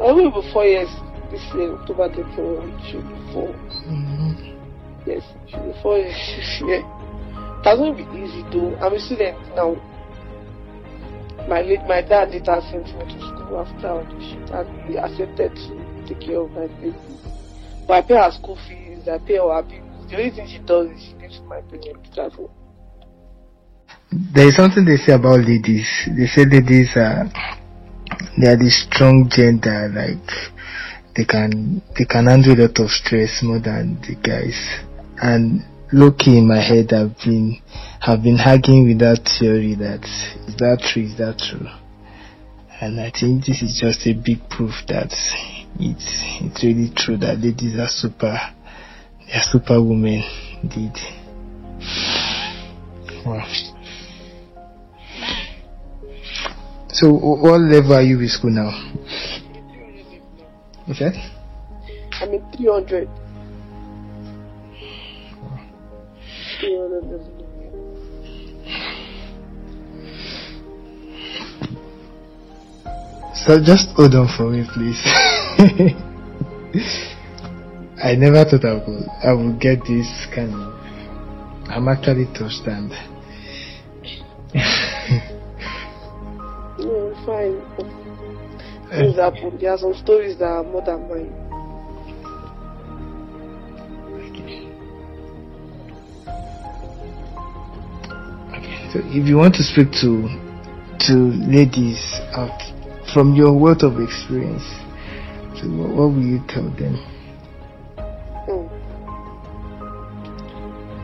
I 0.00 0.12
will 0.12 0.30
be 0.30 0.52
four 0.52 0.64
years 0.64 0.88
this 1.30 1.42
year, 1.54 1.76
October 1.76 2.08
31, 2.08 2.80
she'll 2.88 3.02
be 3.02 3.32
4 3.32 3.48
Mm-hmm. 3.86 4.55
Yes, 5.06 5.22
she'll 5.48 5.62
be 5.62 5.72
four 5.82 5.98
this 5.98 6.16
going 7.74 7.96
to 7.96 8.04
be 8.04 8.18
easy 8.18 8.42
though. 8.52 8.76
I'm 8.76 8.92
a 8.92 8.98
student 8.98 9.38
now. 9.54 9.74
My 11.48 11.62
my 11.86 12.02
dad 12.02 12.30
later 12.30 12.60
sent 12.70 12.86
me 12.86 13.14
to 13.14 13.18
school 13.20 13.58
after 13.58 13.88
all 13.88 14.06
shit 14.20 14.50
and 14.50 14.90
he 14.90 14.96
accepted 14.96 15.54
to 15.54 16.04
take 16.06 16.20
care 16.20 16.40
of 16.40 16.50
my 16.50 16.66
baby. 16.66 16.94
But 17.86 17.92
I 17.92 18.02
pay 18.02 18.14
her 18.14 18.30
school 18.32 18.58
fees, 18.68 19.08
I 19.08 19.18
pay 19.18 19.36
her 19.38 19.62
bills. 19.62 20.10
The 20.10 20.16
only 20.16 20.30
thing 20.30 20.46
she 20.48 20.58
does 20.58 20.90
is 20.90 21.02
she 21.02 21.12
gives 21.14 21.40
my 21.46 21.60
parents 21.62 22.14
travel. 22.14 22.50
There 24.10 24.48
is 24.48 24.56
something 24.56 24.84
they 24.84 24.96
say 24.96 25.12
about 25.12 25.40
ladies. 25.40 25.88
They 26.16 26.26
say 26.26 26.44
ladies 26.44 26.90
are 26.96 27.30
they 28.38 28.48
are 28.48 28.56
the 28.56 28.70
strong 28.70 29.28
gender, 29.30 29.90
like 29.94 30.30
they 31.16 31.24
can 31.24 31.82
they 31.98 32.04
can 32.04 32.26
handle 32.26 32.54
a 32.54 32.62
lot 32.66 32.78
of 32.78 32.90
stress 32.90 33.42
more 33.42 33.58
than 33.58 34.00
the 34.02 34.14
guys. 34.16 34.85
And 35.22 35.64
looking 35.92 36.36
in 36.36 36.48
my 36.48 36.60
head 36.60 36.92
I've 36.92 37.16
been 37.24 37.60
have 38.00 38.22
been 38.22 38.36
hugging 38.36 38.86
with 38.88 38.98
that 38.98 39.28
theory 39.38 39.74
that 39.76 40.04
is 40.48 40.56
that 40.56 40.80
true, 40.82 41.02
is 41.02 41.16
that 41.18 41.38
true? 41.38 41.66
And 42.80 43.00
I 43.00 43.10
think 43.10 43.46
this 43.46 43.62
is 43.62 43.78
just 43.80 44.06
a 44.06 44.12
big 44.12 44.48
proof 44.50 44.74
that 44.88 45.12
it's 45.78 46.22
it's 46.40 46.64
really 46.64 46.92
true 46.94 47.16
that 47.18 47.38
ladies 47.38 47.78
are 47.78 47.88
super 47.88 48.36
they 49.26 49.32
are 49.32 49.42
super 49.42 49.82
women 49.82 50.22
indeed. 50.62 50.92
Wow. 53.24 53.46
So, 56.92 57.12
what 57.12 57.60
level 57.60 57.92
are 57.92 58.02
you 58.02 58.18
with 58.18 58.30
school 58.30 58.50
now? 58.50 58.70
Okay. 60.88 61.12
I'm 62.22 62.32
in 62.32 62.52
300. 62.56 63.25
300 66.60 67.04
level. 67.04 67.46
So 73.34 73.62
just 73.62 73.90
hold 73.90 74.14
on 74.14 74.28
for 74.36 74.50
me, 74.50 74.64
please. 74.74 75.00
I 78.02 78.14
never 78.14 78.44
thought 78.44 78.64
I 78.64 78.74
would 78.74 79.08
I 79.24 79.32
would 79.32 79.60
get 79.60 79.84
this 79.86 80.26
kind 80.34 80.52
of. 80.54 80.74
I'm 81.68 81.88
actually 81.88 82.26
touched 82.34 82.66
and. 82.66 82.92
No, 86.78 87.14
fine. 87.24 87.56
Things 88.90 89.16
happen. 89.16 89.58
There 89.58 89.72
are 89.72 89.78
some 89.78 89.94
stories 89.94 90.36
that 90.38 90.44
are 90.44 90.62
more 90.62 90.82
than 90.82 91.08
mine. 91.08 91.45
So 98.92 99.00
if 99.04 99.26
you 99.26 99.36
want 99.36 99.54
to 99.56 99.62
speak 99.62 99.90
to 100.02 100.28
to 101.08 101.12
ladies 101.44 102.00
out 102.32 102.56
from 103.12 103.34
your 103.34 103.52
wealth 103.58 103.82
of 103.82 104.00
experience, 104.00 104.64
so 105.58 105.68
what, 105.68 105.90
what 105.90 106.08
will 106.14 106.22
you 106.22 106.40
tell 106.48 106.68
them? 106.70 106.96
Mm. 108.48 108.68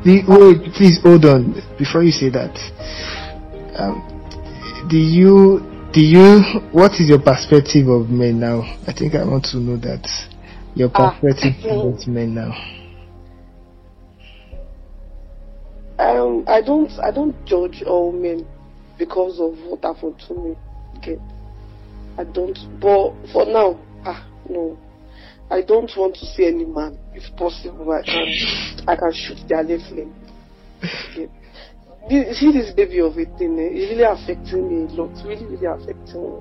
The, 0.04 0.22
wait, 0.26 0.72
please 0.74 0.98
hold 1.02 1.24
on 1.24 1.54
before 1.78 2.02
you 2.02 2.12
say 2.12 2.28
that. 2.30 2.54
Um, 3.78 4.08
do 4.88 4.96
you 4.96 5.60
do 5.92 6.00
you 6.00 6.40
what 6.72 6.92
is 7.00 7.08
your 7.08 7.20
perspective 7.20 7.88
of 7.88 8.08
men 8.10 8.40
now? 8.40 8.62
I 8.86 8.92
think 8.92 9.14
I 9.14 9.24
want 9.24 9.44
to 9.52 9.58
know 9.58 9.76
that 9.78 10.08
your 10.74 10.90
Ah, 10.94 11.10
perspective 11.20 11.54
mm. 11.62 11.68
towards 11.68 12.06
men 12.06 12.34
now. 12.34 12.81
Um, 16.02 16.44
I 16.48 16.60
don't, 16.60 16.90
I 16.98 17.12
don't 17.12 17.36
judge 17.46 17.84
all 17.86 18.10
men 18.10 18.44
because 18.98 19.38
of 19.38 19.56
what 19.70 19.84
happened 19.84 20.20
to 20.26 20.34
me. 20.34 20.56
Okay, 20.98 21.16
I 22.18 22.24
don't. 22.24 22.58
But 22.80 23.14
for 23.32 23.46
now, 23.46 23.78
ah, 24.04 24.26
no, 24.48 24.76
I 25.48 25.62
don't 25.62 25.90
want 25.96 26.16
to 26.16 26.26
see 26.26 26.46
any 26.46 26.64
man. 26.64 26.98
If 27.14 27.36
possible, 27.36 27.92
I 27.92 28.02
can, 28.02 28.84
I 28.88 28.96
can 28.96 29.12
shoot 29.14 29.46
their 29.48 29.62
left 29.62 29.92
leg. 29.92 30.08
Okay. 31.12 31.28
see 32.34 32.50
this 32.50 32.74
baby 32.74 32.98
of 32.98 33.12
a 33.12 33.24
thing, 33.38 33.56
eh, 33.60 33.70
it's 33.70 33.92
really 33.92 34.02
affecting 34.02 34.66
me 34.66 34.92
a 34.92 34.96
lot. 34.96 35.14
Really, 35.24 35.46
really 35.46 35.66
affecting 35.66 36.18
me. 36.18 36.40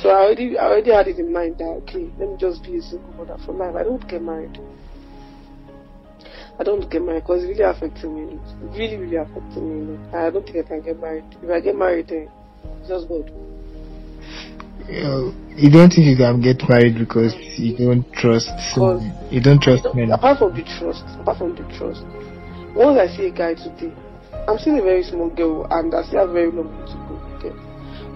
So 0.00 0.10
I 0.10 0.22
already, 0.26 0.56
I 0.56 0.66
already 0.66 0.92
had 0.92 1.08
it 1.08 1.18
in 1.18 1.32
mind 1.32 1.58
that 1.58 1.82
okay, 1.82 2.08
let 2.20 2.28
me 2.28 2.36
just 2.38 2.62
be 2.62 2.76
a 2.76 2.82
single 2.82 3.12
mother 3.14 3.36
for 3.44 3.52
life. 3.52 3.74
I 3.74 3.82
don't 3.82 4.06
get 4.08 4.22
married. 4.22 4.60
I 6.58 6.64
don't 6.64 6.88
get 6.90 7.02
married 7.02 7.24
because 7.24 7.44
it's 7.44 7.58
really 7.58 7.70
affecting 7.70 8.14
me. 8.14 8.38
It's 8.40 8.76
really, 8.78 8.96
really 8.96 9.16
affecting 9.16 9.92
me. 9.92 9.98
I 10.14 10.30
don't 10.30 10.44
think 10.44 10.64
I 10.64 10.68
can 10.68 10.82
get 10.82 11.00
married. 11.00 11.24
If 11.42 11.50
I 11.50 11.60
get 11.60 11.76
married, 11.76 12.08
then 12.08 12.28
it's 12.80 12.88
just 12.88 13.08
good. 13.08 13.32
You, 14.88 15.02
know, 15.02 15.34
you 15.56 15.70
don't 15.70 15.90
think 15.90 16.06
you 16.06 16.16
can 16.16 16.40
get 16.40 16.68
married 16.68 16.98
because 16.98 17.34
you 17.56 17.76
don't 17.76 18.04
trust 18.12 18.50
you 19.30 19.40
don't 19.40 19.62
trust 19.62 19.86
men. 19.94 20.10
apart 20.10 20.38
from 20.38 20.54
the 20.54 20.62
trust, 20.78 21.04
apart 21.20 21.38
from 21.38 21.54
the 21.54 21.62
trust, 21.78 22.04
once 22.74 22.98
I 22.98 23.06
see 23.16 23.26
a 23.26 23.30
guy 23.30 23.54
today, 23.54 23.92
I'm 24.48 24.58
still 24.58 24.78
a 24.78 24.82
very 24.82 25.02
small 25.04 25.30
girl 25.30 25.66
and 25.70 25.94
I 25.94 26.02
still 26.02 26.26
have 26.26 26.34
very 26.34 26.50
long 26.50 26.68
way 26.68 26.86
to 26.86 26.96
go. 27.06 27.14
Okay. 27.38 27.54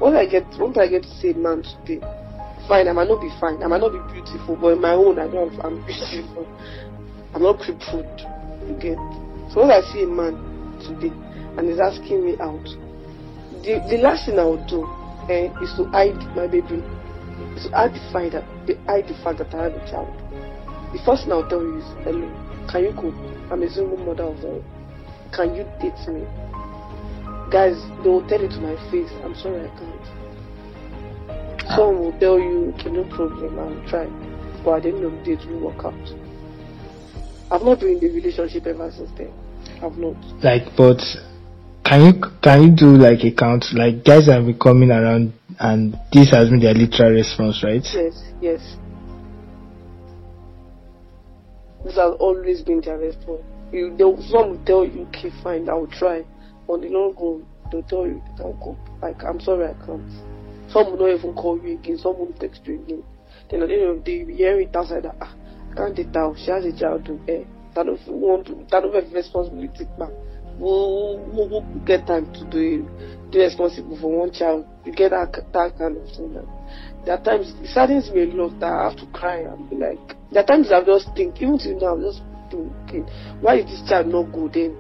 Once 0.01 0.17
I 0.17 0.27
get, 0.27 0.45
once 0.59 0.77
I 0.77 0.89
get 0.89 1.03
to 1.03 1.09
see 1.21 1.31
a 1.31 1.35
man 1.35 1.63
today, 1.63 2.01
fine, 2.69 2.89
I 2.89 2.93
might 2.93 3.09
not 3.09 3.21
be 3.21 3.31
fine, 3.41 3.63
I 3.63 3.67
might 3.69 3.81
not 3.81 3.93
be 3.93 4.03
beautiful, 4.13 4.57
but 4.57 4.75
in 4.75 4.81
my 4.81 4.93
own, 4.93 5.19
I 5.19 5.29
don't, 5.29 5.55
I'm 5.65 5.85
beautiful. 5.87 6.47
I'm 7.35 7.43
not 7.43 7.59
crippled. 7.59 8.07
You 8.67 8.77
get. 8.81 8.99
So 9.53 9.63
once 9.65 9.73
I 9.73 9.93
see 9.93 10.03
a 10.03 10.07
man 10.07 10.35
today 10.83 11.15
and 11.57 11.69
he's 11.69 11.79
asking 11.81 12.25
me 12.25 12.37
out, 12.41 12.65
the 13.63 13.81
the 13.89 13.99
last 13.99 14.27
thing 14.27 14.39
I 14.39 14.45
would 14.45 14.67
do 14.67 14.87
eh, 15.31 15.51
is 15.63 15.73
to 15.77 15.85
hide 15.91 16.19
my 16.35 16.47
baby, 16.47 16.83
is 17.57 17.65
to 17.67 17.71
hide 17.75 17.95
the 17.95 18.03
fact 18.13 18.33
that, 18.33 18.45
hide 18.87 19.09
the 19.09 19.17
fact 19.23 19.39
that 19.39 19.55
I 19.55 19.65
have 19.65 19.75
a 19.75 19.85
child. 19.91 20.13
The 20.93 21.03
first 21.05 21.25
thing 21.25 21.33
I'll 21.33 21.49
tell 21.49 21.63
you 21.63 21.79
is, 21.79 21.89
hello, 22.05 22.29
can 22.71 22.85
you 22.85 22.93
cook? 22.95 23.15
I'm 23.51 23.63
a 23.63 23.71
single 23.71 23.97
mother 23.99 24.25
of 24.25 24.45
all. 24.45 24.63
Can 25.35 25.55
you 25.55 25.65
date 25.83 25.99
me? 26.09 26.25
Guys, 27.51 27.77
they 28.03 28.09
will 28.09 28.27
tell 28.29 28.43
it 28.43 28.51
to 28.55 28.61
my 28.61 28.75
face. 28.91 29.11
I'm 29.23 29.35
sorry, 29.35 29.67
I 29.67 29.71
can't. 29.79 30.07
Someone 31.75 31.99
will 32.01 32.19
tell 32.19 32.39
you, 32.39 32.73
okay, 32.79 32.91
no 32.91 33.05
problem, 33.15 33.59
I'll 33.59 33.89
try. 33.91 34.07
But 34.65 34.83
the 34.83 34.89
end 34.91 35.05
of 35.05 35.13
the 35.25 35.33
it 35.33 35.47
will 35.51 35.71
work 35.71 35.85
out. 35.85 35.95
I've 37.51 37.63
not 37.63 37.81
been 37.81 37.99
in 37.99 38.11
a 38.11 38.15
relationship 38.15 38.67
ever 38.67 38.91
since 38.91 39.11
then. 39.17 39.33
I've 39.83 39.97
not. 39.97 40.17
Like, 40.43 40.77
but 40.77 41.01
can 41.85 42.07
you 42.07 42.23
can 42.43 42.63
you 42.63 42.71
do 42.75 42.97
like 42.97 43.25
a 43.25 43.33
count? 43.33 43.67
Like 43.73 44.05
guys 44.05 44.27
have 44.27 44.47
been 44.47 44.59
coming 44.59 44.91
around, 44.91 45.33
and 45.61 45.99
this 46.13 46.31
has 46.31 46.51
been 46.51 46.61
their 46.61 46.75
literal 46.75 47.13
response, 47.13 47.63
right? 47.63 47.85
Yes, 47.95 48.23
yes. 48.41 48.77
This 51.85 51.95
has 51.95 52.15
always 52.19 52.63
been 52.63 52.81
their 52.81 52.99
response. 52.99 53.43
You, 53.73 53.95
they'll, 53.97 54.21
some 54.23 54.51
will 54.51 54.65
tell 54.65 54.85
you, 54.85 55.07
okay, 55.09 55.31
fine, 55.43 55.69
I 55.69 55.75
will 55.75 55.87
try. 55.87 56.25
On 56.67 56.81
the 56.81 56.89
long 56.89 57.15
run, 57.15 57.47
they'll 57.71 57.83
tell 57.85 58.07
you, 58.07 58.21
they 58.27 58.43
can't 58.43 58.59
go. 58.61 58.77
Like, 59.01 59.23
I'm 59.23 59.39
sorry, 59.39 59.69
I 59.69 59.87
can't. 59.87 60.11
Some 60.71 60.91
will 60.91 60.99
not 60.99 61.19
even 61.19 61.35
call 61.35 61.61
you 61.63 61.79
again, 61.79 61.99
some 61.99 62.19
will 62.19 62.33
text 62.41 62.63
you 62.65 62.81
again. 62.83 63.05
Then 63.49 63.63
at 63.63 63.69
the 63.69 63.75
end 63.75 63.85
of 63.85 63.97
the 63.99 64.03
day, 64.03 64.19
you 64.19 64.27
hear 64.27 64.61
it 64.61 64.75
outside 64.75 65.05
that, 65.05 65.17
ah, 65.21 65.33
I 65.77 65.93
can't 65.93 65.97
date 65.97 66.15
her, 66.15 66.33
she 66.37 66.51
has 66.51 66.65
a 66.65 66.73
child 66.79 67.05
to 67.07 67.15
bear. 67.27 67.45
That 67.75 67.87
don't 67.87 68.09
want 68.09 68.47
to, 68.47 68.55
that 68.71 68.81
don't 68.81 68.95
have 68.95 69.13
responsibility 69.13 69.85
back. 69.99 70.09
We'll, 70.59 71.19
we'll, 71.19 71.49
we'll 71.51 71.85
get 71.85 72.07
time 72.07 72.33
to 72.33 72.45
do, 72.47 72.89
be 73.31 73.39
responsible 73.39 73.99
for 74.01 74.21
one 74.21 74.33
child. 74.33 74.67
You 74.87 74.93
get 74.93 75.11
that, 75.11 75.33
that 75.53 75.77
kind 75.77 75.99
of 75.99 76.09
thing. 76.17 76.33
There 77.05 77.15
are 77.15 77.23
times 77.23 77.53
it 77.63 77.69
saddens 77.69 78.11
me 78.11 78.23
a 78.23 78.27
lot 78.27 78.59
that 78.59 78.73
I 78.73 78.89
have 78.89 78.97
to 78.99 79.07
cry 79.13 79.39
and 79.39 79.71
be 79.71 79.77
like 79.77 80.17
there 80.33 80.43
are 80.43 80.47
times 80.47 80.73
I 80.73 80.83
just 80.83 81.15
think 81.15 81.37
even 81.41 81.57
till 81.57 81.79
now 81.79 81.95
I'm 81.95 82.03
just 82.03 82.21
thinking 82.51 83.07
why 83.41 83.59
is 83.59 83.67
this 83.67 83.89
child 83.89 84.09
not 84.09 84.33
good 84.33 84.55
then 84.55 84.77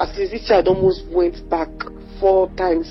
at 0.00 0.16
least 0.16 0.32
this 0.32 0.48
child 0.48 0.68
almost 0.68 1.04
went 1.12 1.36
back 1.50 1.68
four 2.18 2.48
times 2.56 2.88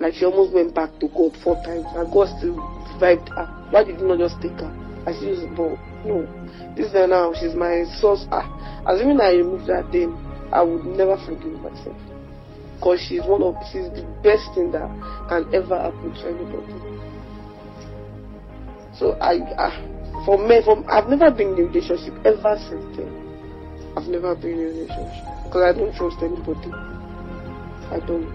like 0.00 0.14
she 0.14 0.24
almost 0.24 0.52
went 0.52 0.74
back 0.74 0.90
to 0.98 1.06
God 1.06 1.36
four 1.44 1.54
times 1.62 1.86
and 1.94 2.12
God 2.12 2.26
still 2.38 2.58
revived 2.98 3.28
her 3.30 3.46
why 3.70 3.84
did 3.84 4.00
you 4.00 4.06
not 4.06 4.18
just 4.18 4.40
take 4.42 4.58
her 4.58 4.72
I 5.06 5.10
use 5.10 5.40
the 5.40 5.48
ball 5.54 5.78
no 6.04 6.26
this 6.74 6.92
time 6.92 7.10
now 7.10 7.32
she's 7.32 7.54
my 7.54 7.84
source 8.00 8.26
ah 8.30 8.44
assuming 8.86 9.20
I 9.20 9.38
remove 9.38 9.66
that 9.66 9.90
then 9.92 10.12
I 10.52 10.62
would 10.62 10.84
never 10.84 11.16
forgive 11.24 11.54
myself 11.62 11.96
because 12.78 13.00
she's 13.08 13.24
one 13.24 13.42
of 13.42 13.56
she's 13.72 13.90
the 13.90 14.06
best 14.22 14.54
thing 14.54 14.70
that 14.70 14.86
can 15.28 15.52
ever 15.52 15.74
happen 15.74 16.14
to 16.14 16.28
anybody. 16.30 16.72
So 18.94 19.18
I, 19.18 19.42
I 19.58 20.24
for 20.24 20.38
me, 20.38 20.62
for 20.64 20.78
I've 20.88 21.08
never 21.08 21.30
been 21.30 21.58
in 21.58 21.64
a 21.64 21.66
relationship 21.66 22.14
ever 22.24 22.56
since 22.70 22.96
then. 22.96 23.10
I've 23.96 24.06
never 24.06 24.36
been 24.36 24.52
in 24.52 24.58
a 24.58 24.68
relationship 24.78 25.26
because 25.44 25.62
I 25.62 25.72
don't 25.76 25.94
trust 25.94 26.22
anybody. 26.22 26.70
I 27.90 27.98
don't. 28.06 28.30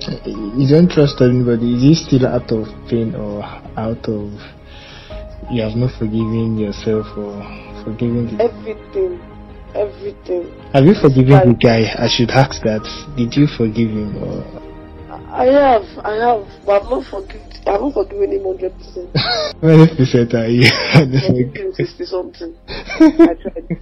You 0.00 0.68
don't 0.68 0.90
trust 0.90 1.20
anybody. 1.20 1.74
Is 1.74 1.82
he 1.82 1.94
still 1.94 2.26
out 2.26 2.50
of 2.52 2.68
pain 2.88 3.14
or 3.14 3.42
out 3.76 4.08
of 4.08 4.30
you 5.50 5.62
have 5.62 5.76
not 5.76 5.90
forgiven 5.98 6.58
yourself 6.58 7.06
or 7.16 7.42
forgiving 7.82 8.36
the 8.36 8.44
Everything, 8.44 9.18
everything. 9.74 10.44
Have 10.72 10.84
you 10.84 10.94
forgiven 10.94 11.48
the 11.48 11.54
guy? 11.58 11.88
I 11.96 12.06
should 12.08 12.30
ask 12.30 12.62
that. 12.62 12.84
Did 13.16 13.34
you 13.34 13.46
forgive 13.46 13.90
him 13.90 14.16
or 14.22 14.44
I 15.30 15.44
have, 15.46 15.84
I 16.04 16.14
have, 16.16 16.46
but 16.64 16.82
I've 16.82 16.90
not 16.90 17.04
forgiven. 17.06 17.48
I 17.66 17.72
haven't 17.72 17.92
forgiven 17.92 18.32
him 18.32 18.44
hundred 18.44 18.72
percent. 18.76 19.10
many 19.62 19.86
percent 19.96 20.34
are 20.34 20.48
you? 20.48 20.68
Sixty 21.74 22.04
something. 22.04 22.54
I 22.68 23.34
tried. 23.40 23.78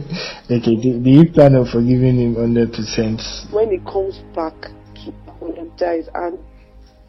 okay, 0.50 0.76
do, 0.76 1.00
you 1.10 1.30
plan 1.32 1.54
on 1.54 1.66
forgiving 1.70 2.18
him 2.18 2.34
hundred 2.34 2.72
percent? 2.72 3.20
when 3.52 3.70
he 3.70 3.78
comes 3.78 4.18
back 4.34 4.54
to 4.60 5.14
apologize 5.28 6.08
and 6.14 6.38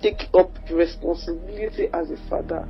take 0.01 0.30
up 0.34 0.51
the 0.67 0.75
responsibility 0.75 1.88
as 1.93 2.10
a 2.12 2.17
father, 2.30 2.67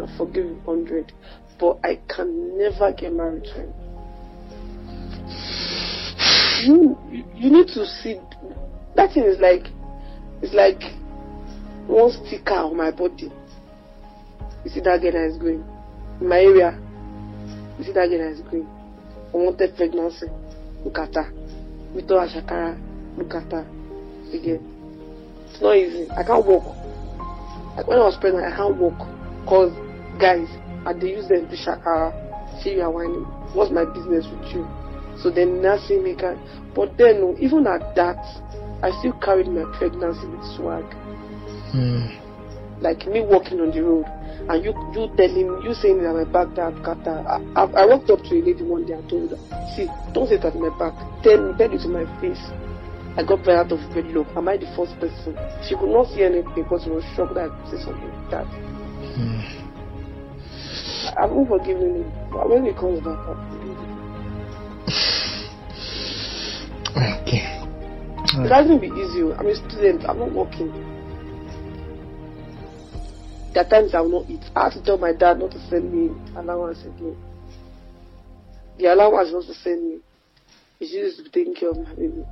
I 0.00 0.16
forgive 0.18 0.44
him 0.46 0.64
100. 0.64 1.12
But 1.58 1.78
I 1.84 2.00
can 2.08 2.58
never 2.58 2.92
get 2.92 3.12
married 3.12 3.44
to 3.44 3.52
him. 3.52 3.72
You, 6.64 6.98
you- 7.36 7.50
need 7.50 7.68
to 7.68 7.86
see, 7.86 8.18
that 8.96 9.12
thing 9.12 9.24
is 9.24 9.38
like, 9.38 9.66
it's 10.42 10.54
like 10.54 10.82
one 11.86 12.10
sticker 12.10 12.54
on 12.54 12.76
my 12.76 12.90
body. 12.90 13.30
You 14.64 14.70
see 14.70 14.80
that 14.80 15.00
girl 15.02 15.12
that 15.12 15.26
is 15.30 15.36
going. 15.38 15.64
In 16.20 16.28
my 16.28 16.40
area, 16.40 16.78
you 17.78 17.84
see 17.84 17.92
that 17.92 18.08
girl 18.08 18.18
that 18.18 18.32
is 18.32 18.40
going. 18.40 18.66
Unwanted 19.34 19.76
pregnancy. 19.76 20.26
Look 20.84 20.98
at 20.98 21.14
her. 21.14 21.32
Vito 21.94 22.14
Ashakara, 22.14 22.78
look 23.18 23.34
at 23.34 23.50
her. 23.50 23.66
Again. 24.32 24.62
It's 25.50 25.60
not 25.60 25.76
easy. 25.76 26.10
I 26.10 26.22
can't 26.22 26.46
walk. 26.46 26.64
Like 27.76 27.86
when 27.86 27.98
I 27.98 28.04
was 28.04 28.16
pregnant, 28.20 28.52
I 28.52 28.56
can't 28.56 28.76
walk. 28.76 28.98
Cause 29.48 29.72
guys, 30.20 30.48
I 30.86 30.92
they 30.92 31.10
use 31.10 31.28
them 31.28 31.48
to 31.48 31.56
shakara. 31.56 32.62
See 32.62 32.74
you 32.74 32.82
are 32.82 32.90
whining. 32.90 33.24
What's 33.54 33.70
my 33.70 33.84
business 33.84 34.26
with 34.30 34.54
you? 34.54 34.66
So 35.20 35.30
then 35.30 35.62
see 35.86 35.98
me 35.98 36.14
can 36.14 36.38
but 36.74 36.98
then 36.98 37.20
no, 37.20 37.36
even 37.38 37.66
at 37.66 37.94
that, 37.94 38.18
I 38.82 38.90
still 38.98 39.12
carried 39.22 39.46
my 39.46 39.64
pregnancy 39.78 40.26
with 40.26 40.44
swag. 40.56 40.84
Hmm. 41.70 42.06
Like 42.80 43.06
me 43.06 43.20
walking 43.20 43.60
on 43.60 43.70
the 43.70 43.82
road 43.82 44.06
and 44.48 44.64
you 44.64 44.72
you 44.92 45.08
telling 45.16 45.62
you 45.64 45.74
saying 45.74 46.02
that 46.02 46.12
my 46.12 46.24
back 46.24 46.54
that 46.56 46.76
kata. 46.84 47.24
I, 47.24 47.62
I, 47.62 47.64
I 47.64 47.86
walked 47.86 48.10
up 48.10 48.20
to 48.24 48.34
a 48.36 48.40
lady 48.44 48.62
one 48.62 48.84
day 48.84 48.92
and 48.92 49.08
told 49.08 49.30
her, 49.30 49.38
see, 49.74 49.88
don't 50.12 50.28
say 50.28 50.36
that 50.36 50.54
my 50.54 50.68
back. 50.78 50.92
Tell 51.22 51.40
me, 51.40 51.56
tell 51.56 51.72
it 51.72 51.80
to 51.80 51.88
my 51.88 52.04
face. 52.20 52.40
I 53.16 53.22
got 53.24 53.44
very 53.44 53.58
out 53.58 53.72
of 53.72 53.80
wedlock. 53.94 54.26
Am 54.36 54.48
I 54.48 54.56
the 54.56 54.66
first 54.76 54.98
person? 55.00 55.38
She 55.66 55.76
could 55.76 55.88
not 55.88 56.08
see 56.12 56.22
anything 56.24 56.52
because 56.54 56.84
she 56.84 56.90
was 56.90 57.04
shocked 57.16 57.34
that 57.34 57.48
I 57.48 57.70
say 57.70 57.78
something 57.80 58.04
like 58.04 58.30
that. 58.30 58.46
Hmm. 59.16 59.40
I 61.16 61.22
haven't 61.22 61.46
forgiven 61.46 62.02
him. 62.02 62.12
But 62.32 62.50
when 62.50 62.64
he 62.66 62.72
comes 62.72 63.00
back, 63.00 63.18
I'll. 63.24 63.38
Okay. 67.24 67.48
It 68.44 68.50
hasn't 68.50 68.80
been 68.80 68.96
easy. 68.98 69.22
oh. 69.22 69.32
I'm 69.38 69.46
a 69.46 69.54
student. 69.54 70.04
I'm 70.08 70.18
not 70.18 70.32
working. 70.32 70.93
There 73.54 73.64
are 73.64 73.68
times 73.70 73.94
I 73.94 74.00
will 74.00 74.22
not 74.22 74.30
eat. 74.30 74.42
I 74.56 74.64
have 74.64 74.72
to 74.72 74.82
tell 74.82 74.98
my 74.98 75.12
dad 75.12 75.38
not 75.38 75.52
to 75.52 75.60
send 75.68 75.92
me 75.92 76.10
allowance 76.36 76.80
again. 76.80 77.16
The 78.78 78.86
allowance 78.92 79.30
wants 79.32 79.46
to 79.46 79.54
send 79.54 79.88
me. 79.88 79.98
He's 80.80 80.92
used 80.92 81.18
to 81.18 81.22
be 81.22 81.30
taking 81.30 81.54
care 81.54 81.70
of 81.70 81.78
my 81.78 81.94
baby. 81.94 82.24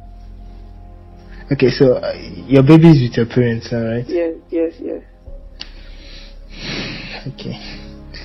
Okay, 1.52 1.70
so 1.70 1.94
uh, 1.94 2.12
your 2.48 2.64
baby 2.64 2.88
is 2.90 3.08
with 3.08 3.16
your 3.16 3.26
parents, 3.26 3.72
alright? 3.72 4.04
Yes, 4.08 4.34
yes, 4.50 4.74
yes. 4.80 5.02
Okay. 7.28 7.54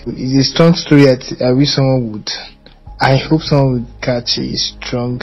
It's 0.07 0.47
a 0.49 0.51
strong 0.53 0.73
story. 0.73 1.05
I, 1.07 1.49
I 1.49 1.51
wish 1.53 1.69
someone 1.69 2.11
would. 2.13 2.29
I 2.99 3.17
hope 3.17 3.41
someone 3.41 3.73
would 3.73 4.01
catch 4.01 4.39
a 4.39 4.55
strong, 4.55 5.21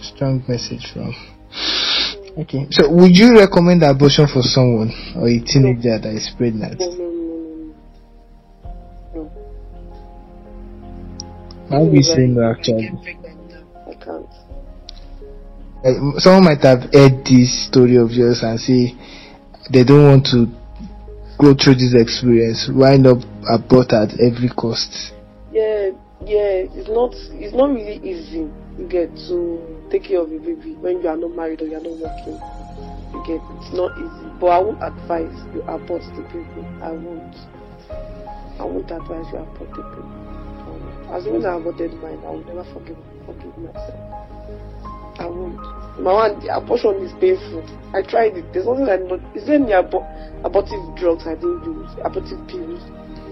strong 0.00 0.42
message 0.48 0.90
from. 0.90 1.12
Okay. 2.36 2.66
So, 2.70 2.90
would 2.90 3.16
you 3.16 3.38
recommend 3.38 3.84
abortion 3.84 4.26
for 4.26 4.42
someone 4.42 4.90
or 5.14 5.28
a 5.28 5.38
teenager 5.38 5.98
that 6.00 6.12
is 6.14 6.30
pregnant? 6.36 6.80
No, 6.80 6.90
no, 6.90 6.96
no, 6.96 7.74
no, 9.14 9.30
no. 9.30 9.30
I'll 11.70 11.90
be 11.90 12.02
saying 12.02 12.34
no 12.34 12.50
actually. 12.50 12.90
I 13.86 13.94
can't. 13.94 14.26
Someone 16.20 16.44
might 16.44 16.62
have 16.62 16.92
heard 16.92 17.24
this 17.24 17.68
story 17.68 17.96
of 17.96 18.10
yours 18.10 18.42
and 18.42 18.58
say 18.58 18.94
they 19.70 19.84
don't 19.84 20.08
want 20.08 20.26
to 20.26 20.46
go 21.38 21.54
through 21.54 21.74
this 21.74 21.94
experience. 21.94 22.68
Why 22.72 22.96
not 22.96 23.24
abort 23.48 23.92
at 23.92 24.18
every 24.18 24.48
cost? 24.48 25.12
Yeah, 25.52 25.90
yeah. 26.26 26.66
It's 26.74 26.88
not. 26.88 27.14
It's 27.38 27.54
not 27.54 27.70
really 27.70 28.00
easy. 28.02 28.50
You 28.76 28.88
get 28.88 29.14
to 29.28 29.73
take 29.94 30.10
care 30.10 30.20
of 30.20 30.30
your 30.30 30.40
baby 30.40 30.74
when 30.82 31.00
you 31.00 31.08
are 31.08 31.16
not 31.16 31.30
married 31.36 31.62
or 31.62 31.66
you 31.66 31.76
are 31.76 31.86
not 31.86 31.94
working. 32.02 32.34
You 33.14 33.22
get. 33.22 33.38
It's 33.62 33.70
not 33.70 33.94
easy. 33.94 34.26
But 34.42 34.46
I 34.50 34.58
won't 34.58 34.82
advise 34.82 35.30
you 35.54 35.62
abort 35.70 36.02
the 36.18 36.22
baby. 36.34 36.66
I 36.82 36.90
won't. 36.90 37.36
I 38.58 38.64
won't 38.66 38.90
advise 38.90 39.26
you 39.30 39.38
abort 39.38 39.70
the 39.70 39.86
baby. 39.86 41.14
As 41.14 41.22
long 41.26 41.38
as 41.38 41.44
I 41.46 41.54
aborted 41.54 41.94
mine, 42.02 42.18
I 42.26 42.30
will 42.34 42.42
never 42.42 42.66
forgive 42.74 42.98
forgive 43.22 43.54
myself. 43.54 43.94
I 45.22 45.26
won't. 45.30 45.62
My 46.02 46.10
one, 46.10 46.42
the 46.42 46.50
abortion 46.50 46.98
is 47.06 47.14
painful. 47.22 47.62
I 47.94 48.02
tried 48.02 48.34
it. 48.34 48.50
There's 48.52 48.66
nothing 48.66 48.90
I 48.90 48.98
not. 48.98 49.22
Is 49.38 49.46
there 49.46 49.62
any 49.62 49.78
abo- 49.78 50.02
abortive 50.42 50.82
drugs 50.98 51.22
I 51.22 51.38
didn't 51.38 51.62
use? 51.62 51.90
Abortive 52.02 52.42
pills. 52.50 52.82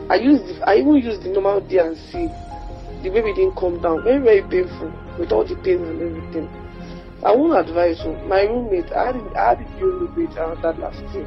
I 0.06 0.14
used. 0.22 0.46
The, 0.46 0.62
I 0.62 0.78
even 0.78 0.94
used 0.94 1.26
the 1.26 1.30
normal 1.34 1.58
D 1.58 1.78
and 1.82 1.98
C. 2.14 2.30
The 3.02 3.10
baby 3.10 3.34
didn't 3.34 3.56
come 3.56 3.82
down. 3.82 4.04
Very 4.04 4.22
very 4.22 4.42
painful 4.42 4.92
with 5.18 5.32
all 5.32 5.44
the 5.44 5.56
pain 5.56 5.82
and 5.82 6.00
everything. 6.00 6.48
I 7.24 7.34
won't 7.34 7.68
advise 7.68 8.00
you. 8.04 8.14
My 8.26 8.42
roommate, 8.42 8.92
I 8.92 9.06
had, 9.06 9.16
I 9.36 9.48
had 9.50 9.60
a 9.60 9.70
new 9.76 10.06
roommate 10.06 10.36
around 10.36 10.62
that 10.62 10.78
last 10.78 11.02
year. 11.14 11.26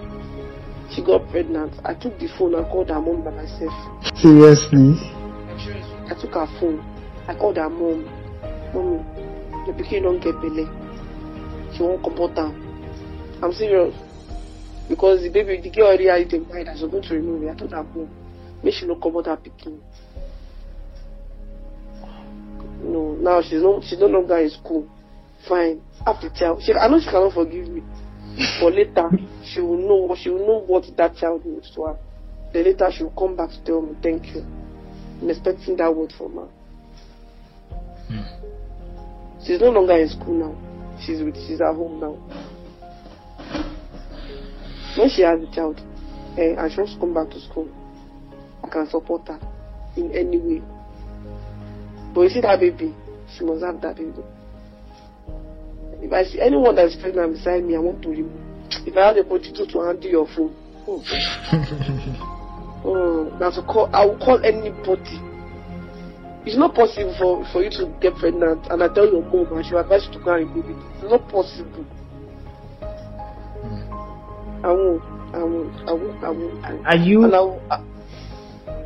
She 0.91 1.03
got 1.03 1.29
pregnant. 1.31 1.73
I 1.85 1.93
took 1.93 2.19
the 2.19 2.27
phone 2.37 2.55
and 2.55 2.65
called 2.67 2.89
her 2.89 3.01
mom 3.01 3.23
by 3.23 3.31
myself. 3.31 3.73
Seriously? 4.15 4.99
I 6.07 6.15
took 6.19 6.33
her 6.33 6.47
phone. 6.59 6.83
I 7.27 7.35
called 7.35 7.57
her 7.57 7.69
mom. 7.69 8.03
Mommy, 8.73 9.03
the 9.65 9.73
pikin 9.73 10.03
don't 10.03 10.19
get 10.19 10.35
belly. 10.41 10.67
She 11.75 11.83
won't 11.83 12.03
comfort 12.03 12.37
her. 12.37 12.51
I'm 13.41 13.53
serious. 13.53 13.95
Because 14.89 15.23
the 15.23 15.29
baby, 15.29 15.61
the 15.61 15.69
girl 15.69 15.87
already 15.87 16.07
had 16.07 16.21
it 16.21 16.33
in 16.33 16.47
mind 16.47 16.67
was 16.67 16.81
going 16.81 17.03
to 17.03 17.13
remove 17.15 17.43
it. 17.43 17.51
I 17.51 17.55
told 17.55 17.71
her 17.71 17.83
mom, 17.83 18.09
make 18.63 18.73
she 18.73 18.85
no 18.85 18.95
comfort 18.95 19.27
her 19.27 19.37
pikin. 19.37 19.79
No, 22.85 23.15
now 23.15 23.41
she's 23.41 23.61
no, 23.61 23.81
she's 23.81 23.99
no 23.99 24.07
longer 24.07 24.37
in 24.37 24.49
school. 24.49 24.87
Fine. 25.47 25.81
After 26.05 26.29
child, 26.29 26.61
she, 26.63 26.73
I 26.73 26.87
know 26.87 26.99
she 26.99 27.05
cannot 27.05 27.33
forgive 27.33 27.67
me. 27.67 27.81
But 28.59 28.73
later, 28.73 29.09
she 29.43 29.61
will 29.61 29.77
know, 29.77 30.15
she 30.15 30.29
will 30.29 30.45
know 30.45 30.59
what 30.65 30.85
that 30.97 31.15
child 31.15 31.45
means 31.45 31.71
to 31.75 31.83
her. 31.85 31.97
Then 32.53 32.65
later 32.65 32.89
she 32.95 33.03
will 33.03 33.11
come 33.11 33.35
back 33.35 33.49
to 33.49 33.63
tell 33.63 33.81
me, 33.81 33.95
thank 34.03 34.27
you. 34.35 34.45
I'm 35.21 35.29
expecting 35.29 35.77
that 35.77 35.95
word 35.95 36.13
from 36.17 36.35
her. 36.35 36.47
She's 39.45 39.61
no 39.61 39.69
longer 39.69 39.97
in 39.97 40.09
school 40.09 40.33
now. 40.33 40.99
She's 41.05 41.21
with 41.21 41.35
she's 41.47 41.61
at 41.61 41.75
home 41.75 41.99
now. 41.99 42.17
When 44.97 45.09
she 45.09 45.21
has 45.21 45.41
a 45.41 45.51
child 45.53 45.79
eh, 46.37 46.55
and 46.57 46.71
she 46.71 46.77
wants 46.77 46.93
to 46.93 46.99
come 46.99 47.13
back 47.13 47.29
to 47.31 47.41
school, 47.41 47.69
I 48.63 48.69
can 48.69 48.87
support 48.89 49.27
her 49.27 49.39
in 49.97 50.11
any 50.11 50.37
way. 50.37 50.61
But 52.15 52.21
you 52.21 52.29
see 52.29 52.41
that 52.41 52.61
baby, 52.61 52.95
she 53.37 53.43
must 53.43 53.61
have 53.61 53.81
that 53.81 53.97
baby. 53.97 54.23
If 55.99 56.13
I 56.13 56.23
see 56.23 56.39
anyone 56.39 56.75
that's 56.77 56.95
pregnant 56.95 57.33
beside 57.33 57.65
me, 57.65 57.75
I 57.75 57.79
want 57.79 58.01
to 58.03 58.09
remove. 58.09 58.31
If 58.87 58.95
I 58.95 59.07
have 59.07 59.15
the 59.15 59.25
opportunity 59.25 59.67
to 59.67 59.79
handle 59.81 60.09
your 60.09 60.25
phone, 60.27 60.55
oh, 60.87 61.03
oh, 62.85 63.37
that's 63.37 63.57
a 63.57 63.63
call. 63.63 63.89
I 63.93 64.05
will 64.05 64.17
call 64.17 64.39
anybody. 64.45 65.19
It's 66.47 66.55
not 66.55 66.73
possible 66.73 67.13
for, 67.19 67.43
for 67.51 67.63
you 67.63 67.69
to 67.71 67.91
get 67.99 68.15
pregnant 68.15 68.67
and 68.69 68.81
I 68.81 68.87
tell 68.93 69.11
your 69.11 69.23
mom 69.23 69.51
and 69.57 69.65
she 69.65 69.73
will 69.73 69.81
advise 69.81 70.05
you 70.07 70.13
to 70.17 70.23
go 70.23 70.35
and 70.35 70.47
remove 70.55 70.69
it. 70.71 70.77
It's 71.01 71.11
not 71.11 71.27
possible. 71.27 71.85
I 74.63 74.71
won't. 74.71 75.03
I 75.35 75.43
won't. 75.43 75.89
I 75.89 75.91
won't. 75.91 76.23
I 76.23 76.29
won't. 76.29 76.65
I 76.65 76.73
won't. 76.73 76.87
Are 76.87 76.95
you 76.95 77.23
And 77.25 77.35
I 77.35 77.39
will, 77.41 77.61
I, 77.69 77.83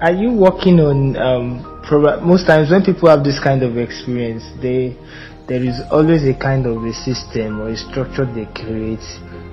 are 0.01 0.13
you 0.13 0.31
working 0.31 0.79
on 0.79 1.15
um 1.17 1.65
most 2.25 2.45
times 2.45 2.69
when 2.71 2.83
people 2.83 3.09
have 3.09 3.23
this 3.23 3.39
kind 3.43 3.63
of 3.63 3.77
experience 3.77 4.43
they 4.62 4.95
there 5.47 5.63
is 5.63 5.81
always 5.91 6.23
a 6.23 6.38
kind 6.38 6.65
of 6.65 6.83
a 6.83 6.93
system 6.93 7.59
or 7.59 7.69
a 7.69 7.77
structure 7.77 8.25
they 8.25 8.45
create 8.53 9.03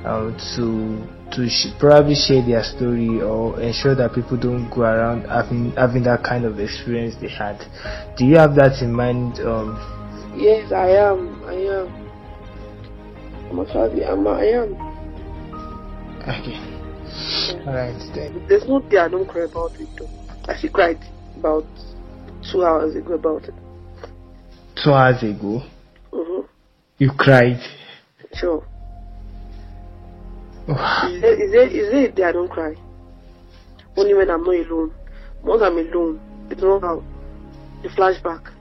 um, 0.05 0.37
to 0.55 1.01
to 1.33 1.49
sh- 1.49 1.73
probably 1.81 2.15
share 2.15 2.45
their 2.45 2.63
story 2.63 3.21
or 3.21 3.59
ensure 3.61 3.95
that 3.95 4.15
people 4.15 4.37
don't 4.37 4.69
go 4.71 4.83
around 4.83 5.25
having 5.27 5.73
having 5.73 6.03
that 6.03 6.23
kind 6.23 6.45
of 6.45 6.61
experience 6.61 7.17
they 7.21 7.29
had 7.29 7.59
do 8.17 8.25
you 8.25 8.37
have 8.37 8.55
that 8.55 8.81
in 8.83 8.93
mind 8.93 9.41
um 9.41 9.75
yes, 10.37 10.71
I 10.71 10.91
am. 10.91 11.43
I 11.45 11.55
am. 11.55 11.89
I'm 13.51 13.61
actually. 13.61 14.05
I'm. 14.05 14.27
I 14.29 14.45
am. 14.45 14.75
okay 16.29 16.77
all 17.67 17.75
right 17.75 17.97
then 18.15 18.45
There's 18.49 18.67
no 18.69 18.81
day 18.81 18.99
I 18.99 19.09
don't 19.09 19.27
cry 19.27 19.45
about 19.45 19.73
it 19.81 19.89
though. 19.99 20.26
I 20.49 20.69
cried 20.69 20.99
about 21.39 21.67
two 22.53 22.65
hours 22.65 22.95
ago 22.95 23.15
about 23.15 23.45
it. 23.45 23.55
two 24.83 24.93
hours 24.93 25.23
ago 25.23 25.63
Mm-hmm. 26.13 26.47
you 26.99 27.11
cried 27.19 27.61
Sure. 28.35 28.65
oh, 30.69 31.09
Is 31.13 31.21
there, 31.23 31.43
is 31.43 31.53
there, 31.53 31.67
is 31.69 31.91
there 31.93 32.05
a 32.07 32.13
day 32.13 32.23
I 32.25 32.33
don't 32.33 32.51
cry? 32.51 32.75
Only 33.97 34.15
when 34.15 34.31
I'm 34.31 34.45
not 34.45 34.55
alone. 34.55 34.93
Once 35.43 35.63
I'm 35.63 35.79
alone, 35.79 36.21
it's 36.51 36.61
not 36.61 36.83
how 36.83 37.03
the 37.83 37.89
flashback. 37.89 38.53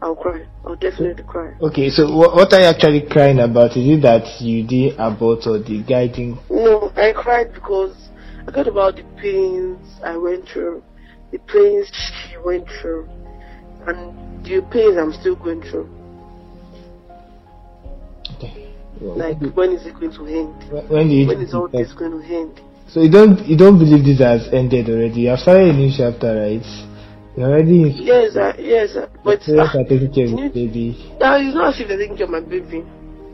I'll 0.00 0.14
cry. 0.16 0.46
I'll 0.64 0.76
definitely 0.76 1.24
cry. 1.24 1.54
okay 1.60 1.90
so 1.90 2.12
what, 2.14 2.34
what 2.34 2.52
are 2.52 2.60
you 2.60 2.66
actually 2.66 3.02
crying 3.10 3.40
about 3.40 3.76
is 3.76 3.86
it 3.98 4.02
that 4.02 4.40
you 4.40 4.64
did 4.66 4.94
abort 4.98 5.46
or 5.46 5.58
the 5.58 5.82
guy 5.82 6.06
didn't 6.06 6.38
No, 6.50 6.92
I 6.96 7.12
cried 7.12 7.52
because 7.52 8.07
I 8.48 8.50
thought 8.50 8.66
about 8.66 8.96
the 8.96 9.02
pains 9.20 10.00
I 10.02 10.16
went 10.16 10.48
through, 10.48 10.82
the 11.32 11.38
pains 11.38 11.90
she 11.92 12.38
went 12.38 12.66
through, 12.80 13.06
and 13.86 14.42
the 14.42 14.66
pains 14.72 14.96
I'm 14.96 15.12
still 15.12 15.36
going 15.36 15.60
through. 15.60 15.86
okay 18.36 18.72
Well, 19.02 19.18
Like, 19.18 19.38
when 19.54 19.72
is 19.72 19.84
it 19.84 19.92
going 20.00 20.12
to 20.12 20.24
end? 20.24 20.72
When- 20.72 20.88
When 20.88 21.10
you 21.10 21.30
is 21.30 21.52
all 21.52 21.68
this 21.68 21.92
going 21.92 22.22
to 22.22 22.24
end? 22.24 22.58
So 22.88 23.02
you 23.02 23.10
don't 23.10 23.36
you 23.46 23.54
don't 23.58 23.78
believe 23.78 24.02
this 24.02 24.20
has 24.20 24.48
ended 24.50 24.88
already? 24.88 25.20
You 25.28 25.28
have 25.36 25.40
started 25.40 25.68
a 25.68 25.72
new 25.74 25.92
chapter, 25.94 26.32
right? 26.40 26.64
You're 27.36 27.48
already 27.52 28.00
Yes, 28.00 28.34
uh, 28.34 28.54
yes, 28.58 28.96
uh, 28.96 29.08
but 29.22 29.42
parents 29.44 29.74
uh, 29.74 29.78
are 29.80 29.84
taking 29.84 30.10
care 30.10 30.24
of 30.24 30.30
you 30.30 30.36
need- 30.40 30.54
baby. 30.54 30.96
Now, 31.20 31.36
it's 31.36 31.54
not 31.54 31.74
as 31.74 31.80
if 31.82 31.88
they're 31.88 31.98
taking 31.98 32.16
care 32.16 32.24
of 32.24 32.32
my 32.32 32.40
baby. 32.40 32.80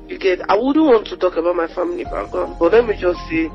You 0.08 0.18
get, 0.18 0.40
I 0.50 0.56
wouldn't 0.58 0.84
want 0.84 1.06
to 1.06 1.16
talk 1.16 1.36
about 1.36 1.54
my 1.54 1.68
family 1.72 2.02
background, 2.02 2.56
but 2.58 2.72
let 2.72 2.84
me 2.84 2.98
just 2.98 3.20
say, 3.30 3.46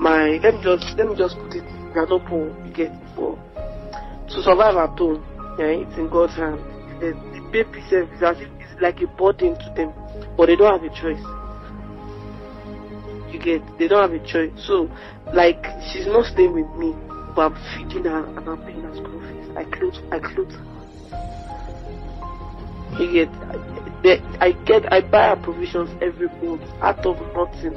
my, 0.00 0.40
let 0.42 0.54
me 0.54 0.60
just, 0.62 0.96
let 0.96 1.08
me 1.08 1.14
just 1.14 1.36
put 1.36 1.54
it, 1.54 1.64
are 1.94 2.06
not 2.06 2.24
poor, 2.26 2.48
you 2.64 2.72
get, 2.72 2.90
for, 3.14 3.36
to 4.28 4.42
survive 4.42 4.76
at 4.76 4.98
home, 4.98 5.22
yeah, 5.58 5.66
it's 5.66 5.98
in 5.98 6.08
God's 6.08 6.34
hand. 6.34 6.58
The, 7.00 7.12
the 7.36 7.40
baby 7.52 7.84
self 7.90 8.08
is 8.12 8.22
as 8.22 8.36
if 8.40 8.48
it's 8.60 8.80
like 8.80 9.00
a 9.02 9.06
burden 9.06 9.56
to 9.58 9.72
them, 9.76 9.92
but 10.36 10.46
they 10.46 10.56
don't 10.56 10.72
have 10.72 10.82
a 10.82 10.88
choice. 10.88 11.20
You 13.30 13.38
get, 13.38 13.60
they 13.78 13.88
don't 13.88 14.00
have 14.00 14.12
a 14.12 14.24
choice. 14.26 14.52
So, 14.66 14.88
like, 15.34 15.62
she's 15.92 16.06
not 16.06 16.24
staying 16.32 16.54
with 16.54 16.70
me, 16.76 16.94
but 17.36 17.52
I'm 17.52 17.56
feeding 17.76 18.04
her 18.04 18.24
and 18.24 18.48
I'm 18.48 18.62
paying 18.64 18.82
her 18.82 18.94
school 18.96 19.20
fees. 19.20 19.50
I 19.56 19.64
clothe, 19.64 20.00
I 20.10 20.18
clothe 20.18 20.52
her. 20.52 20.64
You 22.98 23.12
get, 23.12 23.32
the, 24.02 24.18
I 24.40 24.52
get, 24.64 24.90
I 24.92 25.00
buy 25.02 25.28
her 25.28 25.42
provisions 25.42 25.90
every 26.00 26.28
month 26.42 26.62
out 26.80 27.04
of 27.04 27.20
nothing. 27.36 27.76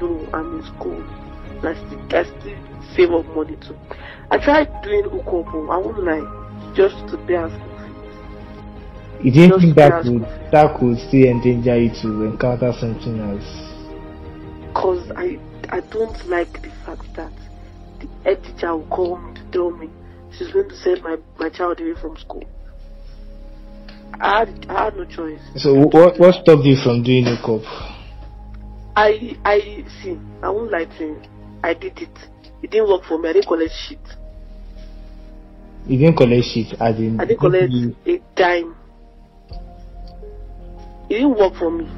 No, 0.00 0.28
I'm 0.32 0.58
in 0.58 0.64
school. 0.74 1.23
I 1.66 1.74
still, 1.74 2.00
I 2.10 2.24
still 2.24 2.74
save 2.96 3.10
up 3.12 3.26
money 3.34 3.56
too. 3.56 3.76
I 4.30 4.38
tried 4.38 4.82
doing 4.82 5.04
Ukobo, 5.04 5.70
I 5.70 5.78
won't 5.78 6.02
lie, 6.04 6.74
just 6.74 6.96
to 7.08 7.16
pay 7.26 7.36
school 7.48 7.74
fees. 7.78 9.24
You 9.24 9.30
didn't 9.32 9.50
Just 9.50 9.62
think 9.62 9.76
that 9.76 10.02
could 10.02 10.22
that 10.52 10.78
could 10.78 10.98
still 10.98 11.24
endanger 11.28 11.76
you 11.78 11.90
to 12.02 12.24
encounter 12.24 12.72
something 12.78 13.18
else? 13.20 13.48
Cause 14.74 15.10
I, 15.16 15.38
I 15.70 15.80
don't 15.80 16.18
like 16.28 16.52
the 16.62 16.70
fact 16.84 17.06
that 17.16 17.32
the 18.00 18.08
head 18.24 18.42
teacher 18.42 18.76
will 18.76 18.86
call 18.88 19.18
me 19.18 19.34
to 19.34 19.50
tell 19.52 19.70
me 19.70 19.88
she's 20.36 20.50
going 20.52 20.68
to 20.68 20.76
send 20.76 21.02
my, 21.02 21.16
my 21.38 21.48
child 21.48 21.80
away 21.80 21.94
from 22.00 22.16
school. 22.16 22.44
I 24.20 24.40
had, 24.40 24.66
I 24.68 24.84
had 24.84 24.96
no 24.96 25.04
choice. 25.04 25.40
So 25.56 25.74
what 25.74 26.18
what 26.18 26.34
stopped 26.34 26.64
you 26.64 26.76
from 26.76 27.02
doing 27.02 27.24
the 27.24 27.36
cop? 27.44 27.62
I 28.96 29.36
I 29.44 29.84
see. 30.02 30.18
I 30.42 30.50
won't 30.50 30.70
lie 30.70 30.84
to 30.84 31.04
you. 31.04 31.22
I 31.64 31.72
did 31.72 31.98
it. 31.98 32.18
It 32.62 32.70
didn't 32.70 32.90
work 32.90 33.04
for 33.04 33.18
me. 33.18 33.30
I 33.30 33.32
didn't 33.32 33.48
collect 33.48 33.72
shit. 33.72 33.98
You 35.86 35.96
didn't 35.96 36.18
collect 36.18 36.44
shit 36.44 36.78
as 36.78 36.98
in 36.98 37.18
I 37.18 37.24
didn't 37.24 37.40
collect 37.40 37.72
you- 37.72 37.96
a 38.04 38.20
dime. 38.36 38.76
It 41.08 41.14
didn't 41.14 41.38
work 41.38 41.54
for 41.54 41.70
me. 41.70 41.88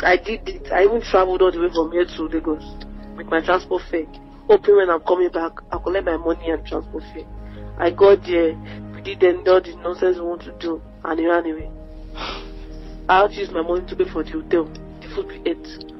I 0.00 0.16
did 0.16 0.48
it. 0.48 0.72
I 0.72 0.84
even 0.84 1.02
traveled 1.02 1.42
all 1.42 1.52
the 1.52 1.60
way 1.60 1.68
from 1.68 1.92
here 1.92 2.06
to 2.06 2.22
Lagos 2.28 2.64
with 3.14 3.26
my 3.26 3.42
transport 3.42 3.82
fare. 3.90 4.06
hoping 4.48 4.76
when 4.76 4.88
I'm 4.88 5.00
coming 5.00 5.28
back, 5.28 5.52
I'll 5.70 5.80
collect 5.80 6.06
my 6.06 6.16
money 6.16 6.48
and 6.48 6.64
transport 6.66 7.04
fare. 7.12 7.26
I 7.78 7.90
got 7.90 8.24
there, 8.24 8.56
we 8.94 9.02
did 9.02 9.22
all 9.46 9.60
the 9.60 9.76
nonsense 9.82 10.16
we 10.16 10.22
want 10.22 10.42
to 10.44 10.52
do, 10.60 10.80
and 11.04 11.20
away. 11.20 11.70
I 13.06 13.20
had 13.20 13.32
to 13.32 13.36
use 13.36 13.50
my 13.50 13.60
money 13.60 13.84
to 13.86 13.96
pay 13.96 14.04
for 14.04 14.22
the 14.22 14.30
hotel, 14.30 14.64
the 15.02 15.08
food 15.14 15.26
we 15.26 15.42
ate. 15.50 15.95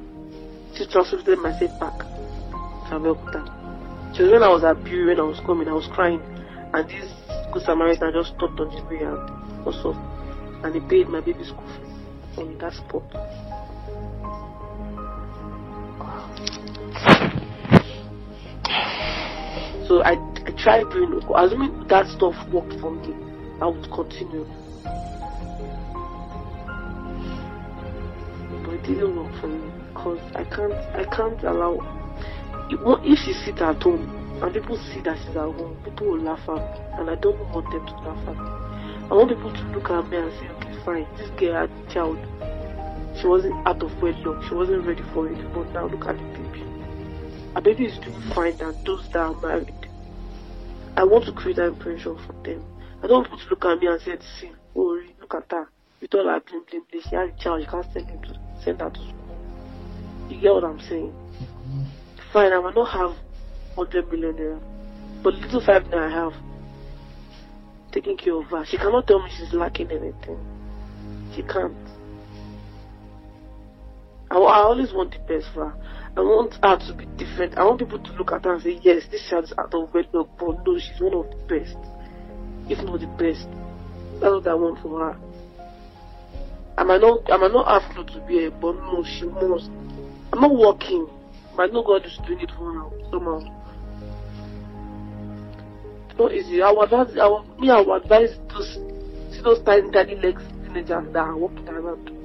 She 0.77 0.85
transported 0.85 1.39
myself 1.39 1.79
back 1.79 1.97
to 1.97 2.91
Abeokuta. 2.93 4.15
So 4.15 4.29
when 4.31 4.43
I 4.43 4.47
was 4.49 4.63
at 4.63 4.83
Bury, 4.83 5.07
when 5.07 5.19
I 5.19 5.23
was 5.23 5.39
coming, 5.39 5.67
I 5.67 5.73
was 5.73 5.87
crying, 5.87 6.21
and 6.71 6.87
this 6.87 7.11
good 7.51 7.63
Samaritan 7.63 8.13
just 8.13 8.35
stopped 8.35 8.59
on 8.59 8.69
the 8.69 8.83
way 8.83 9.01
and 9.01 9.65
also, 9.65 9.93
and 10.63 10.75
he 10.75 10.81
paid 10.81 11.09
my 11.09 11.19
baby 11.19 11.43
school 11.45 11.65
fees 11.65 12.37
on 12.37 12.59
that 12.59 12.73
spot. 12.73 13.01
So 19.87 20.03
I, 20.03 20.13
I 20.45 20.51
tried 20.61 20.91
doing 20.91 21.13
it. 21.17 21.23
Assuming 21.35 21.87
that 21.87 22.05
stuff 22.05 22.35
worked 22.53 22.79
for 22.79 22.91
me, 22.91 23.15
I 23.59 23.65
would 23.65 23.89
continue. 23.91 24.45
But 28.63 28.73
it 28.75 28.83
didn't 28.83 29.15
work 29.15 29.41
for 29.41 29.47
me 29.47 29.76
because 29.97 30.19
I 30.35 30.43
can't 30.43 30.73
I 30.95 31.03
can't 31.05 31.43
allow 31.43 31.81
if 32.69 33.19
she 33.19 33.33
sit 33.33 33.61
at 33.61 33.81
home 33.81 34.05
and 34.41 34.53
people 34.53 34.77
see 34.77 35.01
that 35.01 35.17
she's 35.17 35.29
at 35.29 35.35
home, 35.35 35.77
people 35.83 36.07
will 36.07 36.19
laugh 36.19 36.47
at 36.49 36.55
me 36.55 36.99
and 36.99 37.09
I 37.09 37.15
don't 37.15 37.39
want 37.49 37.65
them 37.71 37.85
to 37.85 37.95
laugh 38.05 38.27
at 38.27 38.35
me. 38.37 38.49
I 39.09 39.13
want 39.13 39.29
people 39.29 39.51
to 39.51 39.63
look 39.73 39.89
at 39.89 40.09
me 40.09 40.17
and 40.17 40.31
say, 40.33 40.49
okay, 40.49 40.85
fine, 40.85 41.07
this 41.17 41.29
girl 41.39 41.53
had 41.55 41.71
a 41.71 41.93
child. 41.93 42.19
She 43.19 43.25
wasn't 43.25 43.55
out 43.65 43.81
of 43.81 44.01
wedlock, 44.01 44.43
she 44.47 44.53
wasn't 44.53 44.85
ready 44.85 45.01
for 45.13 45.27
it, 45.27 45.53
but 45.53 45.71
now 45.71 45.87
look 45.87 46.05
at 46.05 46.17
the 46.17 46.23
baby. 46.37 46.63
A 47.55 47.61
baby 47.61 47.85
is 47.85 47.97
doing 47.99 48.21
fine 48.35 48.57
than 48.57 48.75
those 48.83 49.07
that 49.13 49.17
are 49.17 49.41
married. 49.41 49.73
I 50.95 51.03
want 51.03 51.25
to 51.25 51.31
create 51.31 51.55
that 51.55 51.67
impression 51.67 52.17
for 52.27 52.33
them. 52.43 52.63
I 53.01 53.07
don't 53.07 53.27
want 53.27 53.31
people 53.31 53.39
to 53.39 53.49
look 53.49 53.65
at 53.65 53.79
me 53.79 53.87
and 53.87 54.01
say, 54.01 54.17
see, 54.39 54.51
oh, 54.75 55.01
look 55.19 55.33
at 55.33 55.51
her. 55.51 55.69
With 56.01 56.13
all 56.13 56.27
her 56.27 56.39
bling 56.41 56.63
bling 56.69 56.83
bling, 56.91 57.03
she 57.09 57.15
has 57.15 57.29
a 57.33 57.39
child, 57.41 57.61
you 57.61 57.67
can't 57.67 57.85
send 57.93 58.09
him 58.09 58.21
to 58.21 58.39
send 58.63 58.81
her 58.81 58.89
to 58.89 58.99
school. 58.99 59.26
You 60.29 60.41
get 60.41 60.53
what 60.53 60.63
I'm 60.63 60.79
saying? 60.81 61.13
Fine, 62.33 62.53
I 62.53 62.59
might 62.59 62.75
not 62.75 62.91
have 62.91 63.15
100 63.75 64.11
million 64.11 64.35
naira, 64.35 64.59
but 65.23 65.33
little 65.35 65.63
five 65.65 65.89
that 65.89 65.99
I 65.99 66.09
have, 66.09 66.33
taking 67.91 68.17
care 68.17 68.35
of 68.35 68.45
her, 68.45 68.65
she 68.65 68.77
cannot 68.77 69.07
tell 69.07 69.21
me 69.23 69.29
she's 69.37 69.53
lacking 69.53 69.91
anything. 69.91 70.39
She 71.35 71.43
can't. 71.43 71.75
I, 74.29 74.35
I 74.35 74.59
always 74.59 74.91
want 74.91 75.13
the 75.13 75.19
best 75.19 75.47
for 75.53 75.69
her. 75.69 75.87
I 76.17 76.21
want 76.21 76.55
her 76.63 76.77
to 76.87 76.93
be 76.93 77.05
different. 77.23 77.57
I 77.57 77.63
want 77.63 77.79
people 77.79 77.99
to 77.99 78.11
look 78.13 78.31
at 78.31 78.43
her 78.45 78.55
and 78.55 78.63
say, 78.63 78.79
yes, 78.81 79.03
this 79.11 79.25
child 79.29 79.45
is 79.45 79.53
out 79.57 79.73
of 79.73 79.93
wedlock, 79.93 80.29
but 80.39 80.65
no, 80.65 80.77
she's 80.77 80.99
one 80.99 81.13
of 81.13 81.29
the 81.29 81.37
best. 81.47 81.77
If 82.69 82.83
not 82.83 82.99
the 82.99 83.07
best. 83.07 83.47
That's 84.19 84.33
what 84.33 84.47
I 84.47 84.53
want 84.55 84.81
for 84.81 84.99
her. 84.99 85.19
I 86.77 86.83
might 86.83 87.01
not, 87.01 87.31
I 87.31 87.37
might 87.37 87.51
not 87.51 87.67
ask 87.67 87.95
her 87.95 88.03
to 88.03 88.27
be 88.27 88.45
a, 88.45 88.51
but 88.51 88.75
no, 88.75 89.03
she 89.03 89.25
must. 89.25 89.69
I'm 90.33 90.41
not 90.41 90.55
working. 90.55 91.07
I 91.57 91.67
know 91.67 91.83
God 91.83 92.05
is 92.05 92.19
doing 92.27 92.41
it 92.41 92.51
for 92.51 92.73
her 92.73 92.89
somehow. 93.09 93.39
It's 96.09 96.19
not 96.19 96.33
easy. 96.33 96.61
I 96.61 96.71
would 96.71 96.83
advise, 96.83 97.17
I 97.17 97.27
would, 97.27 97.59
me, 97.59 97.69
I 97.71 97.81
would 97.81 98.03
advise 98.03 98.37
those, 98.49 98.73
see 99.31 99.41
those 99.41 99.61
tiny, 99.63 99.89
tiny 99.91 100.15
legs 100.15 100.43
teenagers 100.65 101.11
that 101.13 101.19
are 101.19 101.35
walking 101.35 101.67
around 101.67 102.17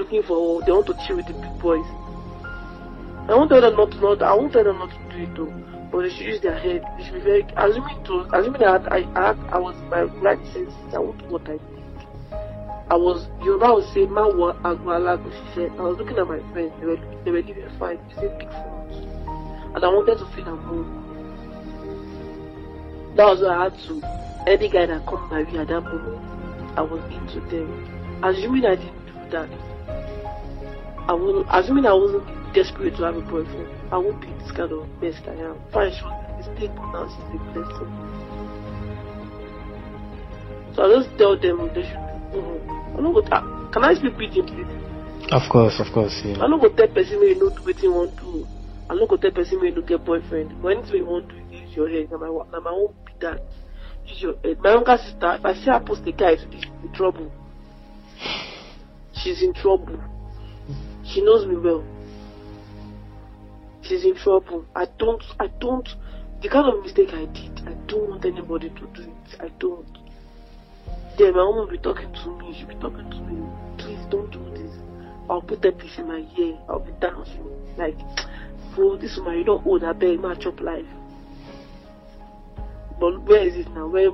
looking 0.00 0.22
for, 0.22 0.62
they 0.64 0.72
want 0.72 0.86
to 0.86 0.96
chill 1.06 1.16
with 1.16 1.26
the 1.26 1.34
big 1.34 1.58
boys. 1.60 1.84
I 3.28 3.36
won't 3.36 3.50
tell 3.50 3.60
them 3.60 3.76
not 3.76 3.90
to 3.92 4.00
not. 4.00 4.22
I 4.22 4.34
won't 4.34 4.52
tell 4.52 4.64
them 4.64 4.78
not 4.78 4.90
to 4.90 5.16
do 5.16 5.22
it 5.22 5.36
though. 5.36 5.52
But 5.92 6.02
they 6.02 6.10
should 6.10 6.26
use 6.26 6.40
their 6.40 6.58
head. 6.58 6.82
They 6.96 7.04
should 7.04 7.14
be 7.14 7.20
very 7.20 7.42
assuming 7.56 8.02
to 8.04 8.26
assuming 8.32 8.60
that 8.60 8.90
I 8.90 9.04
I, 9.14 9.36
I 9.52 9.58
was 9.58 9.76
my 9.90 10.02
right 10.24 10.40
sense. 10.52 10.72
I 10.94 10.98
won't 10.98 11.18
do 11.18 11.26
what 11.26 11.42
I 11.42 11.58
did. 11.58 11.69
I 12.90 12.96
was 12.96 13.28
was 13.38 13.94
saying 13.94 14.10
my 14.10 14.26
what 14.26 14.60
Agwalago 14.64 15.30
she 15.30 15.54
said. 15.54 15.70
I 15.78 15.82
was 15.82 15.96
looking 15.98 16.18
at 16.18 16.26
my 16.26 16.40
friends, 16.52 16.72
they 16.80 16.86
were 16.86 16.98
they 17.24 17.30
were 17.30 17.42
living 17.42 17.70
fine, 17.78 17.98
they 18.08 18.14
said 18.14 18.36
big 18.36 18.50
phones. 18.50 18.96
And 19.74 19.84
I 19.84 19.88
wanted 19.88 20.18
to 20.18 20.26
feel 20.34 20.48
at 20.50 20.58
home. 20.66 20.90
That 23.14 23.26
was 23.26 23.40
what 23.42 23.50
I 23.50 23.62
had 23.64 23.78
to 23.86 24.02
any 24.46 24.68
guy 24.68 24.86
that 24.86 25.06
come 25.06 25.28
my 25.30 25.44
way 25.44 25.58
at 25.58 25.68
that 25.68 25.82
moment, 25.82 26.18
I 26.76 26.82
was 26.82 27.02
into 27.14 27.40
them. 27.46 27.70
Assuming 28.24 28.66
I 28.66 28.74
didn't 28.74 29.06
do 29.06 29.12
that. 29.30 29.48
I 31.08 31.12
will 31.12 31.46
assuming 31.48 31.86
I 31.86 31.94
wasn't 31.94 32.26
desperate 32.54 32.96
to 32.96 33.04
have 33.04 33.16
a 33.16 33.20
boyfriend. 33.20 33.68
I 33.92 33.98
wouldn't 33.98 34.20
be 34.20 34.32
this 34.42 34.50
kind 34.50 34.72
of 34.72 34.88
mess 35.00 35.14
I 35.28 35.34
am. 35.38 35.60
Fine, 35.72 35.92
she 35.94 36.02
was 36.02 36.26
a 36.26 36.50
mistake, 36.50 36.74
but 36.74 36.90
now 36.90 37.06
she's 37.06 37.38
a 37.38 37.44
blessing. 37.54 37.90
So 40.74 40.82
I 40.82 41.02
just 41.02 41.16
tell 41.18 41.38
them 41.38 41.70
they 41.74 41.82
should. 41.82 42.10
Mm, 42.30 42.79
I'm 43.00 43.04
not 43.04 43.14
going 43.14 43.26
to, 43.26 43.70
can 43.72 43.84
I 43.84 43.94
speak 43.94 44.18
pidgin, 44.18 44.46
please? 44.46 45.32
Of 45.32 45.48
course, 45.50 45.80
of 45.80 45.92
course, 45.94 46.20
yeah. 46.22 46.36
Not 46.36 46.60
going 46.60 46.76
to 46.76 46.86
tell 46.86 46.94
person 46.94 47.22
you 47.22 47.34
know 47.34 47.48
do 47.48 47.62
what 47.62 47.82
you 47.82 47.92
want 47.92 48.16
to. 48.18 48.46
I'm 48.90 48.98
not 48.98 49.08
going 49.08 49.22
tell 49.22 49.30
person 49.30 49.60
you 49.60 49.70
don't 49.70 49.86
get 49.86 50.04
boyfriend. 50.04 50.60
But 50.60 50.76
anything 50.76 50.96
you 50.96 51.06
want 51.06 51.28
to 51.30 51.36
use 51.50 51.74
your 51.74 51.88
head. 51.88 52.10
Now 52.10 52.18
my, 52.18 52.26
now 52.26 52.60
my 52.60 52.70
own 52.70 52.94
be 53.06 53.12
that. 53.20 53.40
Use 54.04 54.20
your 54.20 54.36
head. 54.44 54.58
My 54.60 54.72
younger 54.72 54.98
sister, 54.98 55.38
if 55.38 55.44
I 55.44 55.54
see 55.54 55.70
her 55.70 55.80
post 55.80 56.02
a 56.06 56.12
guy, 56.12 56.36
she's 56.36 56.64
in 56.84 56.92
trouble. 56.92 57.32
She's 59.14 59.42
in 59.42 59.54
trouble. 59.54 59.98
She 61.06 61.22
knows 61.22 61.46
me 61.46 61.56
well 61.56 61.84
she's 63.90 64.04
in 64.04 64.14
trouble. 64.14 64.64
I 64.74 64.86
don't, 64.98 65.22
I 65.38 65.48
don't, 65.58 65.88
the 66.42 66.48
kind 66.48 66.72
of 66.72 66.82
mistake 66.84 67.08
I 67.12 67.26
did, 67.26 67.60
I 67.66 67.74
don't 67.86 68.08
want 68.08 68.24
anybody 68.24 68.70
to 68.70 68.86
do 68.94 69.02
it. 69.02 69.40
I 69.40 69.48
don't. 69.58 69.89
Then 71.20 71.34
my 71.34 71.42
mom 71.42 71.56
will 71.56 71.66
be 71.66 71.76
talking 71.76 72.10
to 72.10 72.38
me, 72.38 72.56
she'll 72.56 72.66
be 72.66 72.74
talking 72.76 73.10
to 73.10 73.20
me, 73.20 73.46
please 73.76 74.00
don't 74.08 74.30
do 74.30 74.42
this. 74.56 74.74
I'll 75.28 75.42
put 75.42 75.60
that 75.60 75.76
piece 75.76 75.98
in 75.98 76.08
my 76.08 76.24
ear, 76.38 76.58
I'll 76.66 76.80
be 76.80 76.92
dancing. 76.98 77.44
Like, 77.76 77.98
bro, 78.74 78.96
this 78.96 79.18
woman, 79.18 79.36
you 79.36 79.44
don't 79.44 79.66
own 79.66 79.84
a 79.84 79.92
beg, 79.92 80.18
match 80.18 80.46
up 80.46 80.58
life. 80.62 80.86
But 82.98 83.20
where 83.24 83.46
is 83.46 83.54
it 83.54 83.68
now? 83.72 83.88
Where 83.88 84.10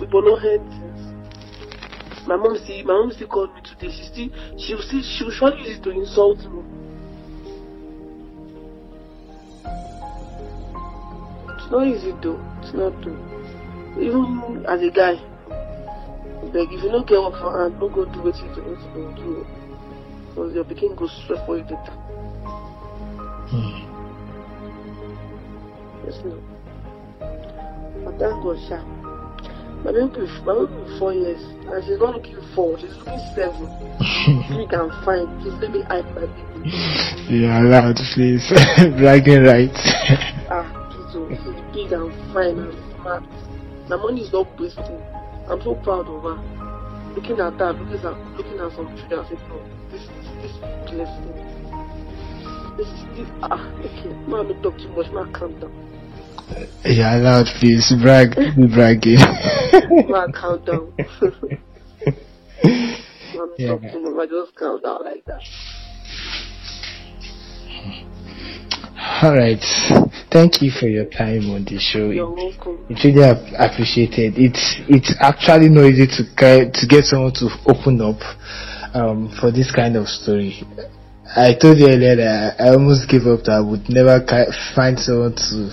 we 0.00 0.06
don't 0.08 0.42
heard 0.42 0.60
since. 0.68 2.26
My 2.26 2.34
mom 2.34 2.56
see, 2.66 2.82
my 2.82 2.94
mom 2.94 3.12
still 3.12 3.28
called 3.28 3.54
me 3.54 3.60
today. 3.62 3.94
She 3.94 4.02
still, 4.02 4.58
she'll 4.58 4.82
still, 4.82 5.02
she'll 5.02 5.30
surely 5.30 5.58
use 5.58 5.78
it 5.78 5.82
to 5.84 5.90
insult 5.90 6.38
me. 6.38 6.64
It's 11.54 11.70
not 11.70 11.86
easy 11.86 12.10
though. 12.20 12.40
It's 12.62 12.74
not 12.74 13.00
though. 13.04 14.00
Even 14.00 14.66
as 14.68 14.82
a 14.82 14.90
guy, 14.90 15.22
like 16.54 16.68
if 16.72 16.82
you 16.82 16.90
don't 16.90 17.06
get 17.06 17.18
up 17.18 17.32
for 17.32 17.62
hand, 17.62 17.80
don't 17.80 17.92
go 17.92 18.04
do 18.04 18.22
what 18.22 18.36
you 18.36 18.48
supposed 18.54 18.82
to 18.94 19.14
do. 19.16 19.46
Because 20.28 20.54
your 20.54 20.64
picking 20.64 20.94
goes 20.94 21.12
straight 21.24 21.44
for 21.46 21.56
you 21.58 21.64
later. 21.64 21.92
Hmm. 23.48 23.88
Yes, 26.04 26.20
no. 26.24 26.38
But 28.04 28.18
thank 28.18 28.42
God, 28.42 28.58
Sha. 28.68 28.82
My 29.84 29.92
baby, 29.92 30.26
my 30.44 30.54
baby 30.66 30.98
four 30.98 31.12
years, 31.12 31.40
and 31.40 31.84
she's 31.84 31.98
not 31.98 32.14
looking 32.16 32.40
four, 32.54 32.78
she's 32.78 32.94
looking 32.96 33.20
seven. 33.34 33.68
you 34.58 34.66
can 34.66 34.90
find, 35.04 35.28
she's 35.42 35.54
maybe 35.60 35.84
I 35.84 36.02
my 36.02 36.26
baby. 36.26 36.48
Yeah, 37.30 37.62
allowed, 37.62 37.96
please. 38.14 38.42
Bragging 38.98 39.44
right. 39.44 39.70
ah 40.50 40.78
she's 41.12 41.14
big 41.72 41.92
and 41.92 42.12
fine 42.32 42.58
and 42.58 42.94
smart. 42.94 43.22
My 43.88 43.96
money 43.96 44.22
is 44.22 44.32
not 44.32 44.48
wasting. 44.58 45.00
I'm 45.50 45.62
so 45.62 45.74
proud 45.76 46.06
of 46.06 46.22
her. 46.22 46.36
Looking 47.14 47.40
at 47.40 47.56
that, 47.58 47.74
looking 47.80 48.04
at 48.04 48.36
looking 48.36 48.60
at 48.60 48.72
some 48.76 48.86
children, 48.96 49.20
I 49.20 49.28
said, 49.28 49.38
no, 49.48 49.58
this 49.90 50.02
is 50.02 50.08
this 50.42 50.52
blessing. 50.90 51.32
This 52.76 52.86
is 52.88 53.02
this 53.16 53.28
ah 53.42 53.64
okay. 53.80 54.12
Man, 54.28 54.48
don't 54.48 54.62
talk 54.62 54.76
too 54.76 54.88
much. 54.90 55.10
Man, 55.10 55.32
calm 55.32 55.58
down. 55.58 55.72
Yeah, 56.84 57.16
loud, 57.16 57.46
please. 57.58 57.92
Brag, 58.00 58.34
bragging. 58.34 59.18
man, 60.10 60.32
calm 60.32 60.62
down. 60.64 60.92
man, 62.62 63.50
yeah. 63.56 63.68
talk 63.68 63.80
too 63.80 64.14
much. 64.14 64.28
I 64.28 64.30
just 64.30 64.54
calm 64.54 64.80
down 64.82 65.04
like 65.04 65.24
that. 65.24 65.42
All 69.08 69.34
right. 69.34 69.64
Thank 70.30 70.60
you 70.60 70.70
for 70.70 70.86
your 70.86 71.06
time 71.06 71.50
on 71.50 71.64
the 71.64 71.80
show. 71.80 72.10
You're 72.10 72.30
welcome. 72.30 72.84
It's 72.90 73.02
really 73.04 73.24
appreciated. 73.56 74.36
It's 74.36 74.76
it's 74.86 75.14
actually 75.18 75.70
not 75.70 75.88
easy 75.88 76.06
to 76.06 76.22
to 76.70 76.86
get 76.86 77.04
someone 77.04 77.32
to 77.40 77.48
open 77.66 78.00
up 78.04 78.20
um, 78.94 79.32
for 79.40 79.50
this 79.50 79.72
kind 79.72 79.96
of 79.96 80.08
story. 80.08 80.62
I 81.24 81.56
told 81.56 81.78
you 81.78 81.88
earlier 81.88 82.16
that 82.16 82.60
I 82.60 82.68
almost 82.68 83.08
gave 83.08 83.26
up 83.26 83.44
that 83.48 83.58
I 83.58 83.60
would 83.60 83.88
never 83.88 84.20
find 84.76 85.00
someone 85.00 85.34
to 85.34 85.72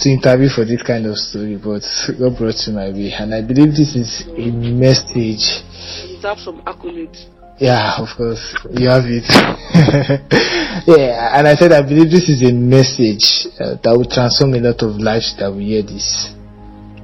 to 0.00 0.08
interview 0.08 0.48
for 0.48 0.64
this 0.64 0.82
kind 0.82 1.04
of 1.06 1.18
story, 1.18 1.58
but 1.58 1.82
God 2.16 2.38
brought 2.38 2.56
you 2.66 2.72
my 2.72 2.88
way, 2.94 3.12
and 3.12 3.34
I 3.34 3.42
believe 3.42 3.74
this 3.74 3.98
is 3.98 4.24
a 4.30 4.46
message. 4.54 5.66
You 6.06 6.22
have 6.22 6.38
some 6.38 6.62
accolades. 6.62 7.26
Yeah, 7.60 8.00
of 8.00 8.08
course, 8.16 8.56
you 8.72 8.88
have 8.88 9.04
it. 9.04 9.28
yeah, 10.88 11.36
and 11.36 11.46
I 11.46 11.54
said 11.56 11.72
I 11.72 11.82
believe 11.82 12.10
this 12.10 12.30
is 12.30 12.40
a 12.42 12.52
message 12.52 13.52
uh, 13.60 13.76
that 13.84 13.92
will 13.92 14.08
transform 14.08 14.54
a 14.54 14.60
lot 14.64 14.80
of 14.80 14.96
lives 14.96 15.36
that 15.38 15.52
will 15.52 15.60
hear 15.60 15.82
this. 15.82 16.32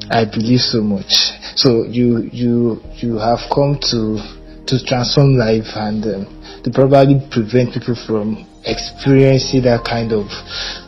I 0.09 0.25
believe 0.25 0.61
so 0.61 0.81
much. 0.81 1.12
So 1.61 1.85
you 1.85 2.25
you 2.33 2.81
you 2.97 3.19
have 3.19 3.53
come 3.53 3.77
to 3.92 4.16
to 4.64 4.75
transform 4.81 5.37
life 5.37 5.77
and 5.77 6.01
um, 6.09 6.25
to 6.64 6.71
probably 6.73 7.21
prevent 7.29 7.75
people 7.77 7.95
from 8.07 8.49
experiencing 8.66 9.62
that 9.62 9.87
kind 9.87 10.12
of 10.12 10.26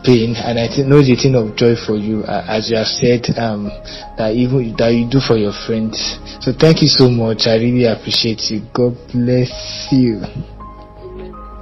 pain 0.03 0.35
and 0.35 0.59
I 0.59 0.67
think 0.67 0.88
know 0.88 0.99
the 0.99 1.14
thing 1.14 1.38
of 1.38 1.55
joy 1.55 1.79
for 1.79 1.95
you 1.97 2.27
uh, 2.27 2.45
as 2.49 2.71
you 2.71 2.77
have 2.77 2.91
said 2.91 3.31
um, 3.38 3.71
that 4.19 4.35
even 4.35 4.75
that 4.77 4.91
you 4.91 5.07
do 5.09 5.23
for 5.23 5.38
your 5.38 5.55
friends. 5.67 6.19
So 6.43 6.53
thank 6.53 6.83
you 6.83 6.91
so 6.91 7.09
much. 7.09 7.47
I 7.47 7.57
really 7.57 7.87
appreciate 7.87 8.51
you. 8.51 8.67
God 8.75 8.99
bless 9.14 9.88
you. 9.95 10.27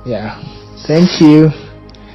Yeah. 0.09 0.41
Thank 0.87 1.21
you 1.21 1.66